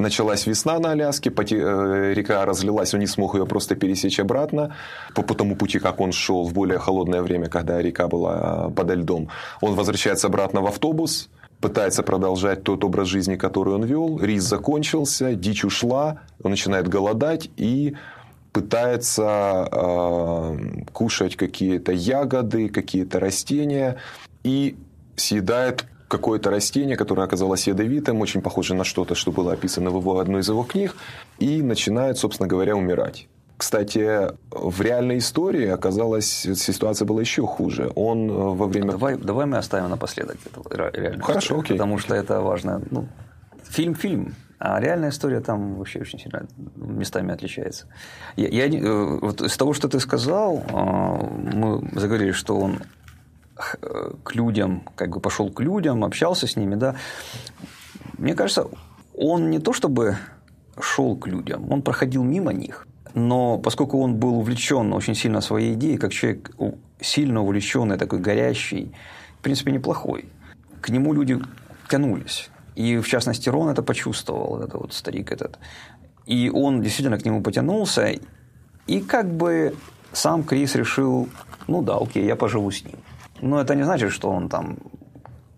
[0.00, 4.74] началась весна на Аляске, э, река разлилась, он не смог ее просто пересечь обратно
[5.14, 8.94] по, по тому пути, как он шел в более холодное время, когда река была подо
[8.94, 9.28] льдом.
[9.60, 11.28] Он возвращается обратно в автобус,
[11.60, 14.18] пытается продолжать тот образ жизни, который он вел.
[14.18, 17.94] Рис закончился, дичь ушла, он начинает голодать и
[18.52, 20.56] пытается э,
[20.92, 23.96] кушать какие-то ягоды, какие-то растения
[24.42, 24.76] и
[25.16, 30.18] съедает какое-то растение, которое оказалось ядовитым, очень похоже на что-то, что было описано в его,
[30.18, 30.96] одной из его книг,
[31.38, 33.28] и начинает, собственно говоря, умирать.
[33.56, 37.92] Кстати, в реальной истории оказалась ситуация была еще хуже.
[37.94, 38.92] Он э, во время...
[38.92, 41.76] Давай, давай мы оставим напоследок эту реальную Хорошо, историю, окей.
[41.76, 42.80] Потому что это важно.
[42.90, 43.06] Ну,
[43.68, 44.34] фильм фильм.
[44.62, 46.46] А реальная история там вообще очень сильно
[46.76, 47.86] местами отличается.
[48.36, 52.82] Я, я, э, вот из того, что ты сказал, э, мы заговорили, что он
[53.80, 56.94] э, к людям, как бы пошел к людям, общался с ними, да.
[58.18, 58.66] Мне кажется,
[59.16, 60.18] он не то чтобы
[60.78, 62.86] шел к людям, он проходил мимо них.
[63.14, 66.50] Но поскольку он был увлечен очень сильно своей идеей, как человек
[67.00, 68.92] сильно увлеченный, такой горящий,
[69.38, 70.26] в принципе, неплохой,
[70.82, 71.40] к нему люди
[71.88, 72.50] тянулись.
[72.80, 75.58] И, в частности, Рон это почувствовал, это вот старик этот.
[76.26, 78.14] И он действительно к нему потянулся.
[78.86, 79.74] И как бы
[80.12, 81.28] сам Крис решил,
[81.68, 82.96] ну да, окей, я поживу с ним.
[83.42, 84.78] Но это не значит, что он там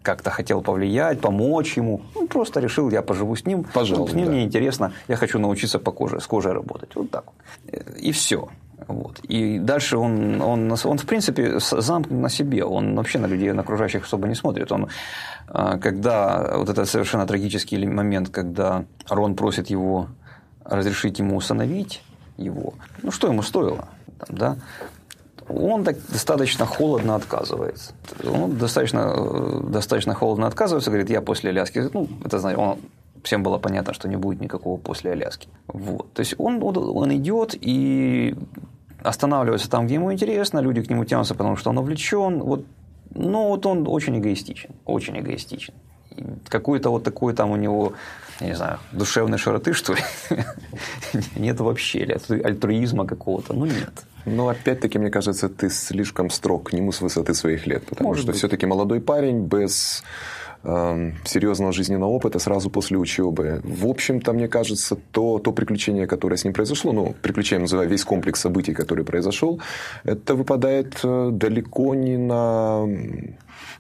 [0.03, 2.01] как-то хотел повлиять, помочь ему.
[2.16, 3.64] Он просто решил, я поживу с ним.
[3.73, 4.12] Пожалуйста.
[4.12, 4.33] с ним да.
[4.33, 6.97] мне интересно, я хочу научиться по коже, с кожей работать.
[6.97, 7.25] Вот так.
[8.03, 8.49] И все.
[8.89, 9.20] Вот.
[9.20, 12.64] И дальше он, он, он, в принципе, замкнут на себе.
[12.64, 14.72] Он вообще на людей, на окружающих особо не смотрит.
[14.72, 14.89] Он,
[15.49, 20.09] а, когда вот этот совершенно трагический момент, когда Рон просит его
[20.64, 22.03] разрешить ему усыновить
[22.37, 23.89] его, ну что ему стоило?
[24.18, 24.57] Там, да?
[25.49, 27.93] Он так достаточно холодно отказывается.
[28.24, 32.78] Он достаточно, достаточно холодно отказывается, говорит, я после Аляски, ну, это знаю, он
[33.22, 35.49] всем было понятно, что не будет никакого после Аляски.
[35.66, 36.12] Вот.
[36.12, 38.37] То есть он, он идет и
[39.03, 42.41] останавливается там, где ему интересно, люди к нему тянутся, потому что он увлечен.
[42.41, 42.65] Вот,
[43.15, 45.75] но вот он очень эгоистичен, очень эгоистичен.
[46.49, 47.95] Какой-то вот такой там у него,
[48.41, 50.01] я не знаю, душевной широты, что ли,
[51.37, 54.05] нет вообще, или альтруизма какого-то, ну нет.
[54.25, 58.25] Ну, опять-таки, мне кажется, ты слишком строг к нему с высоты своих лет, потому Может
[58.25, 60.05] что все-таки молодой парень без
[60.65, 63.61] серьезного жизненного опыта сразу после учебы.
[63.65, 68.05] В общем-то, мне кажется, то, то приключение, которое с ним произошло, ну, приключение называю весь
[68.05, 69.61] комплекс событий, который произошел,
[70.05, 72.87] это выпадает э, далеко не на...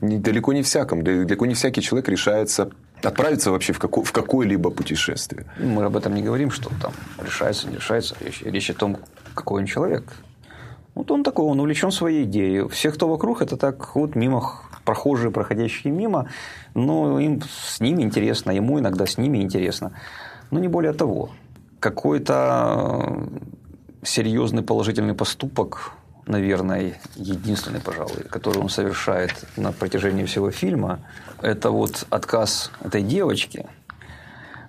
[0.00, 1.04] Не, далеко не всяком.
[1.04, 2.70] Далеко не всякий человек решается
[3.02, 5.46] отправиться вообще в, како, в какое-либо путешествие.
[5.58, 6.92] Мы об этом не говорим, что там
[7.24, 8.16] решается, не решается.
[8.20, 8.98] Речь, речь о том,
[9.34, 10.04] какой он человек.
[10.94, 12.68] Вот он такой, он увлечен своей идеей.
[12.68, 14.40] Все, кто вокруг, это так вот мимо
[14.84, 16.28] прохожие, проходящие мимо,
[16.74, 19.92] но им с ними интересно, ему иногда с ними интересно.
[20.50, 21.30] Но не более того.
[21.80, 23.28] Какой-то
[24.02, 25.92] серьезный положительный поступок,
[26.26, 31.00] наверное, единственный, пожалуй, который он совершает на протяжении всего фильма,
[31.40, 33.66] это вот отказ этой девочки.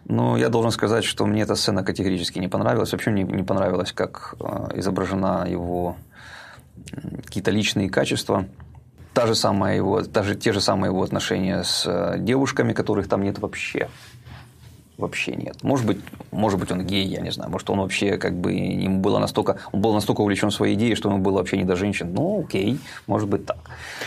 [0.06, 2.92] Но я должен сказать, что мне эта сцена категорически не понравилась.
[2.92, 5.96] Вообще мне не понравилось, как э, изображена его
[7.26, 8.46] какие-то личные качества
[9.14, 13.22] та же самая его, даже те же самые его отношения с э, девушками, которых там
[13.22, 13.90] нет вообще.
[14.98, 15.64] Вообще нет.
[15.64, 15.98] Может быть,
[16.32, 17.52] может быть, он гей, я не знаю.
[17.52, 21.10] Может, он вообще как бы ему было настолько, он был настолько увлечен своей идеей, что
[21.10, 22.14] ему было вообще не до женщин.
[22.14, 23.58] Ну, окей, может быть так.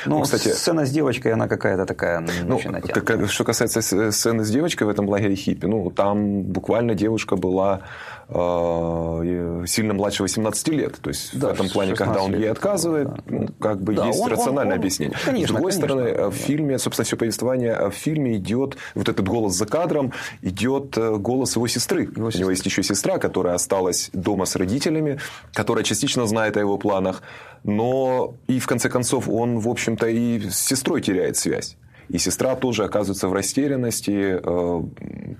[0.04, 3.26] Но ну, кстати, сцена с девочкой, она какая-то такая ну, очень натянутая.
[3.26, 7.82] Что касается сцены с девочкой в этом лагере хиппи, ну, там буквально девушка была
[8.28, 10.96] Э, сильно младше 18 лет.
[11.00, 13.22] То есть да, в этом плане, когда он ей отказывает, да.
[13.26, 15.16] ну, как бы да, есть он, рациональное он, он, объяснение.
[15.24, 16.30] Конечно, С другой конечно, стороны, да.
[16.30, 20.12] в фильме, собственно, все повествование в фильме идет, вот этот голос за кадром,
[20.42, 22.02] идет э, голос его сестры.
[22.02, 25.18] Его У него есть еще сестра, которая осталась дома с родителями,
[25.52, 27.22] которая частично знает о его планах,
[27.64, 31.76] но и в конце концов он, в общем-то, и с сестрой теряет связь.
[32.08, 34.38] И сестра тоже оказывается в растерянности.
[34.42, 34.82] Э,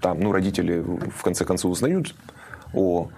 [0.01, 2.14] там, ну, родители в конце концов узнают
[2.74, 3.09] о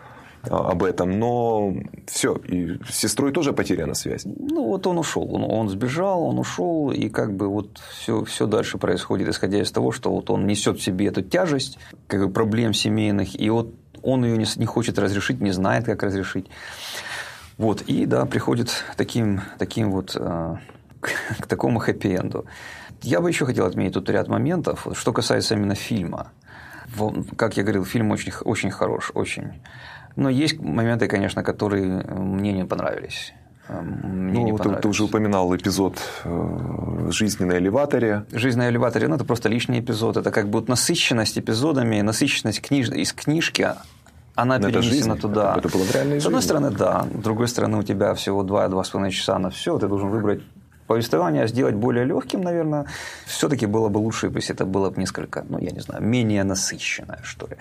[0.42, 1.74] об этом, но
[2.06, 4.24] все, и с сестрой тоже потеряна связь.
[4.24, 8.46] Ну, вот он ушел, он, он сбежал, он ушел, и как бы вот все, все
[8.46, 12.32] дальше происходит, исходя из того, что вот он несет в себе эту тяжесть как бы
[12.32, 16.46] проблем семейных, и вот он ее не, не хочет разрешить, не знает, как разрешить.
[17.56, 20.60] Вот, и да, приходит таким, таким вот к,
[21.40, 22.46] к такому хэппи-энду.
[23.02, 26.32] Я бы еще хотел отметить тут ряд моментов, что касается именно фильма–
[27.36, 29.60] как я говорил, фильм очень, очень хорош, очень.
[30.18, 33.32] Но есть моменты, конечно, которые мне не понравились.
[33.68, 38.24] Мне ну, не ты, ты уже упоминал эпизод э, «Жизни на элеваторе».
[38.32, 40.16] «Жизнь на элеваторе» ну,– это просто личный эпизод.
[40.16, 42.88] Это как бы насыщенность эпизодами, насыщенность книж...
[42.88, 43.68] из книжки,
[44.34, 45.50] она Но перенесена это туда.
[45.56, 47.06] Это, это было в реальной С одной стороны, да.
[47.14, 49.78] С другой стороны, у тебя всего 2-2,5 часа на все.
[49.78, 50.40] Ты должен выбрать
[50.88, 52.86] повествование сделать более легким, наверное,
[53.26, 57.20] все-таки было бы лучше, если это было бы несколько, ну, я не знаю, менее насыщенное,
[57.22, 57.56] что ли.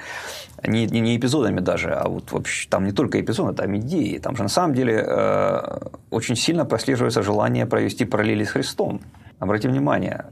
[0.64, 4.18] Не, не, не эпизодами даже, а вот вообще там не только эпизоды, там идеи.
[4.18, 9.02] Там же на самом деле э, очень сильно прослеживается желание провести параллели с Христом.
[9.40, 10.26] Обратите внимание,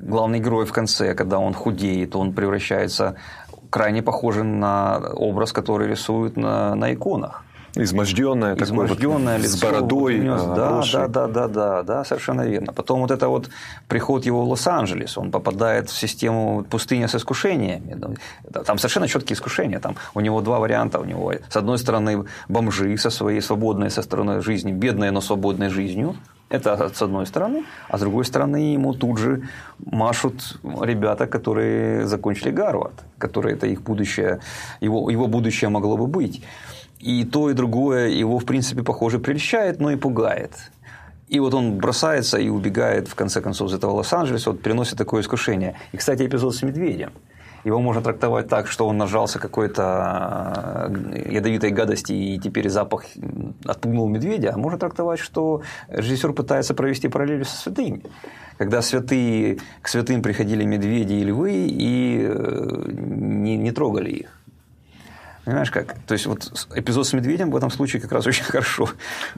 [0.00, 3.14] главный герой в конце, когда он худеет, он превращается
[3.70, 7.44] крайне похожим на образ, который рисуют на, на иконах.
[7.74, 10.20] Изможденное, Изможденное вот, лицо, с бородой.
[10.20, 12.72] Внес, да, да, да, да, да, да, совершенно верно.
[12.72, 13.48] Потом вот это вот
[13.88, 17.98] приход его в Лос-Анджелес, он попадает в систему пустыни с искушениями.
[18.66, 19.78] Там совершенно четкие искушения.
[19.78, 20.98] Там у него два варианта.
[20.98, 25.70] У него с одной стороны бомжи со своей свободной со стороны жизни, бедные, но свободной
[25.70, 26.16] жизнью.
[26.50, 27.64] Это с одной стороны.
[27.88, 29.48] А с другой стороны ему тут же
[29.78, 34.40] машут ребята, которые закончили Гарвард, которые это их будущее,
[34.82, 36.42] его, его будущее могло бы быть.
[37.02, 40.52] И то, и другое его, в принципе, похоже, прельщает, но и пугает.
[41.28, 45.22] И вот он бросается и убегает, в конце концов, из этого Лос-Анджелеса, вот переносит такое
[45.22, 45.74] искушение.
[45.90, 47.10] И, кстати, эпизод с медведем.
[47.64, 53.04] Его можно трактовать так, что он нажался какой-то э, ядовитой гадости, и теперь запах
[53.64, 54.52] отпугнул медведя.
[54.54, 58.02] А можно трактовать, что режиссер пытается провести параллели со святыми.
[58.58, 64.41] Когда святые, к святым приходили медведи и львы и э, не, не трогали их.
[65.44, 65.94] Понимаешь как?
[66.06, 68.88] То есть, вот эпизод с медведем в этом случае как раз очень хорошо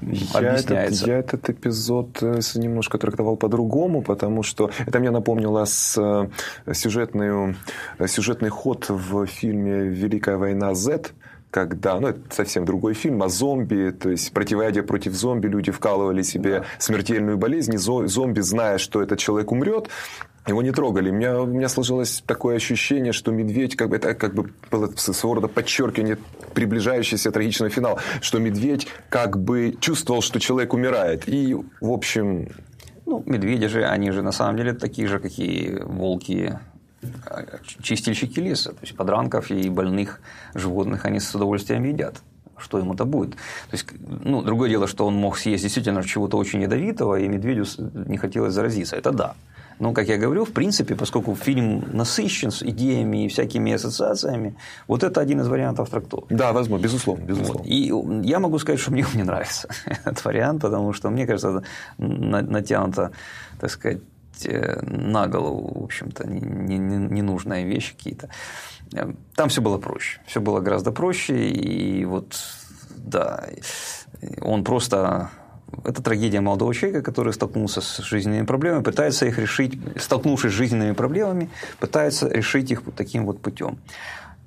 [0.02, 1.04] я объясняется.
[1.04, 6.74] Этот, я этот эпизод э, немножко трактовал по-другому, потому что это мне напомнило с э,
[6.74, 7.54] сюжетный,
[7.98, 11.12] э, сюжетный ход в фильме «Великая война Z»,
[11.50, 16.22] когда, ну, это совсем другой фильм, о зомби, то есть противоядие против зомби, люди вкалывали
[16.22, 16.64] себе да.
[16.80, 19.88] смертельную болезнь, и зомби, зная, что этот человек умрет,
[20.46, 21.10] его не трогали.
[21.10, 24.90] У меня, у меня сложилось такое ощущение, что медведь, как бы, это как бы было
[24.96, 26.18] своего рода подчеркивание
[26.52, 31.28] приближающийся трагичного финала, что медведь как бы чувствовал, что человек умирает.
[31.28, 32.48] И, в общем...
[33.06, 36.58] Ну, медведи же, они же на самом деле такие же, какие волки,
[37.82, 38.70] чистильщики леса.
[38.70, 40.20] То есть подранков и больных
[40.54, 42.22] животных они с удовольствием едят
[42.56, 43.32] что ему-то будет.
[43.32, 43.86] То есть,
[44.24, 47.64] ну, другое дело, что он мог съесть действительно чего-то очень ядовитого, и медведю
[48.06, 48.94] не хотелось заразиться.
[48.94, 49.34] Это да.
[49.78, 54.56] Но, как я говорю, в принципе, поскольку фильм насыщен с идеями и всякими ассоциациями,
[54.86, 56.32] вот это один из вариантов трактовки.
[56.32, 57.24] Да, возможно, безусловно.
[57.24, 57.62] безусловно.
[57.62, 57.66] Вот.
[57.66, 61.64] И я могу сказать, что мне не нравится этот вариант, потому что, мне кажется, это
[61.98, 63.10] натянуто,
[63.60, 64.00] так сказать,
[64.44, 68.28] э, на голову, в общем-то, ненужные не, не вещи какие-то.
[69.34, 70.20] Там все было проще.
[70.26, 71.48] Все было гораздо проще.
[71.48, 72.36] И вот,
[72.96, 73.44] да,
[74.40, 75.30] он просто
[75.84, 80.92] это трагедия молодого человека, который столкнулся с жизненными проблемами, пытается их решить, столкнувшись с жизненными
[80.92, 81.50] проблемами,
[81.80, 83.78] пытается решить их вот таким вот путем.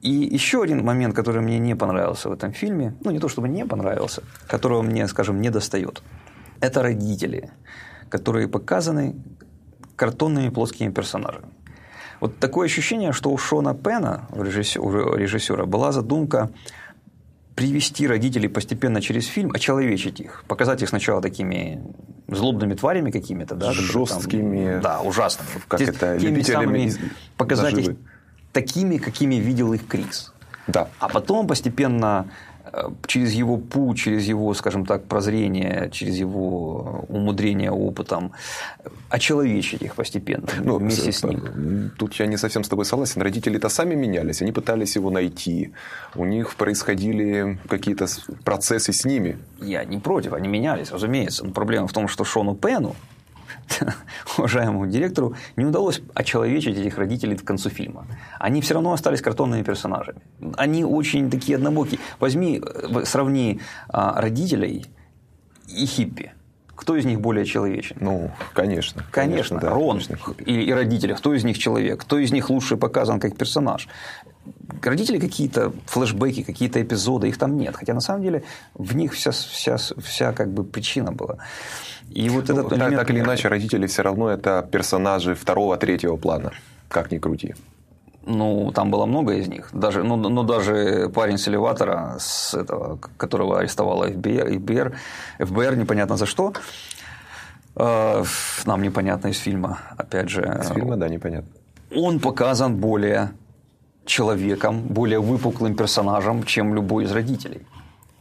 [0.02, 3.50] И еще один момент, который мне не понравился в этом фильме, ну не то чтобы
[3.50, 6.04] не понравился, которого мне, скажем, не достает,
[6.62, 7.50] это родители,
[8.10, 9.16] которые показаны
[9.96, 11.48] картонными плоскими персонажами.
[12.20, 16.50] Вот такое ощущение, что у Шона Пена, у режиссера, была задумка
[17.58, 21.82] привести родителей постепенно через фильм, очеловечить их, показать их сначала такими
[22.28, 26.94] злобными тварями какими-то, да, жесткими, там, да, ужасными, как Те, это, теми самыми,
[27.36, 27.96] показать их
[28.54, 30.32] такими, какими видел их Крис.
[30.68, 30.88] Да.
[31.00, 32.28] А потом постепенно
[33.06, 38.32] через его путь, через его, скажем так, прозрение, через его умудрение опытом,
[39.10, 41.92] очеловечить их постепенно ну, вместе с ним.
[41.98, 43.22] Тут я не совсем с тобой согласен.
[43.22, 45.74] Родители-то сами менялись, они пытались его найти.
[46.16, 48.08] У них происходили какие-то
[48.44, 49.38] процессы с ними.
[49.60, 51.46] Я не против, они менялись, разумеется.
[51.46, 52.96] Но проблема в том, что Шону Пену
[54.38, 58.06] уважаемому директору не удалось очеловечить этих родителей к концу фильма.
[58.40, 60.20] Они все равно остались картонными персонажами.
[60.58, 62.00] Они очень такие однобокие.
[62.20, 63.60] Возьми, э, сравни
[63.90, 64.86] а, родителей
[65.68, 66.32] и хиппи.
[66.76, 67.98] Кто из них более человечен?
[68.00, 69.04] Ну, конечно.
[69.12, 70.34] Конечно, конечно да, Рон конечно.
[70.46, 71.14] И, и родители.
[71.14, 72.02] Кто из них человек?
[72.02, 73.88] Кто из них лучше показан как персонаж?
[74.82, 77.76] Родители какие-то флешбеки, какие-то эпизоды, их там нет.
[77.76, 78.44] Хотя на самом деле
[78.74, 81.38] в них вся, вся, вся как бы причина была.
[82.10, 82.96] И вот ну, этот элемент...
[82.96, 86.52] Так или иначе, родители все равно это персонажи второго, третьего плана,
[86.90, 87.56] как ни крути.
[88.26, 89.70] Ну, там было много из них.
[89.72, 94.98] Даже, ну, ну, даже парень с элеватора, с этого, которого арестовала ФБР, ФБР,
[95.40, 96.54] ФБР непонятно за что,
[97.78, 98.24] э,
[98.66, 100.42] нам непонятно из фильма, опять же.
[100.42, 101.50] Из фильма, да, непонятно.
[101.96, 103.32] Он показан более
[104.08, 107.62] человеком, более выпуклым персонажем, чем любой из родителей.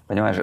[0.07, 0.37] Понимаешь,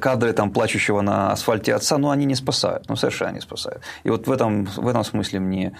[0.00, 3.82] кадры там плачущего на асфальте отца, ну, они не спасают, ну, совершенно не спасают.
[4.04, 5.72] И вот в этом, в этом смысле мне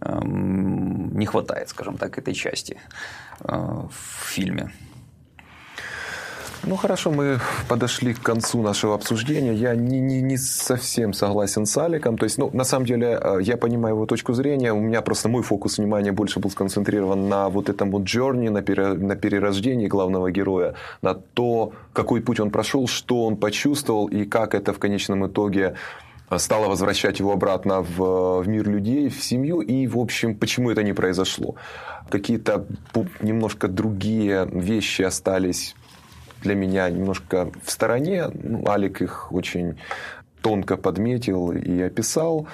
[0.00, 2.76] эм, не хватает, скажем так, этой части
[3.40, 4.72] э, в фильме.
[6.66, 7.38] Ну хорошо, мы
[7.68, 9.54] подошли к концу нашего обсуждения.
[9.54, 12.18] Я не, не, не совсем согласен с Аликом.
[12.18, 14.72] То есть, ну, на самом деле, э, я понимаю его точку зрения.
[14.72, 18.62] У меня просто мой фокус внимания больше был сконцентрирован на вот этом вот джорни, на,
[18.62, 24.24] пере, на перерождении главного героя, на то, какой путь он прошел, что он почувствовал и
[24.24, 25.76] как это в конечном итоге
[26.30, 30.72] э, стало возвращать его обратно в, в мир людей, в семью, и, в общем, почему
[30.72, 31.54] это не произошло.
[32.10, 32.66] Какие-то
[33.22, 35.76] немножко другие вещи остались
[36.46, 38.28] для меня немножко в стороне.
[38.32, 39.78] Ну, Алик их очень
[40.42, 42.46] тонко подметил и описал.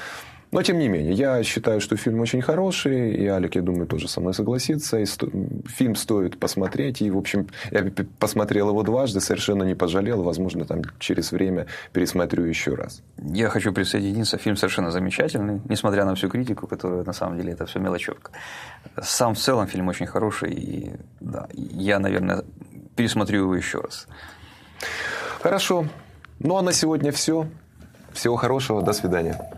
[0.50, 4.06] Но, тем не менее, я считаю, что фильм очень хороший, и Алик, я думаю, тоже
[4.06, 4.98] со мной согласится.
[4.98, 5.28] И сто...
[5.66, 7.84] Фильм стоит посмотреть, и, в общем, я
[8.18, 13.02] посмотрел его дважды, совершенно не пожалел, возможно, там через время пересмотрю еще раз.
[13.16, 17.64] Я хочу присоединиться, фильм совершенно замечательный, несмотря на всю критику, которая, на самом деле, это
[17.64, 18.30] все мелочевка.
[19.02, 20.90] Сам в целом фильм очень хороший, и
[21.20, 22.44] да, я, наверное,
[22.96, 24.06] пересмотрю его еще раз.
[25.40, 25.86] Хорошо.
[26.38, 27.46] Ну а на сегодня все.
[28.12, 28.82] Всего хорошего.
[28.82, 29.51] До свидания.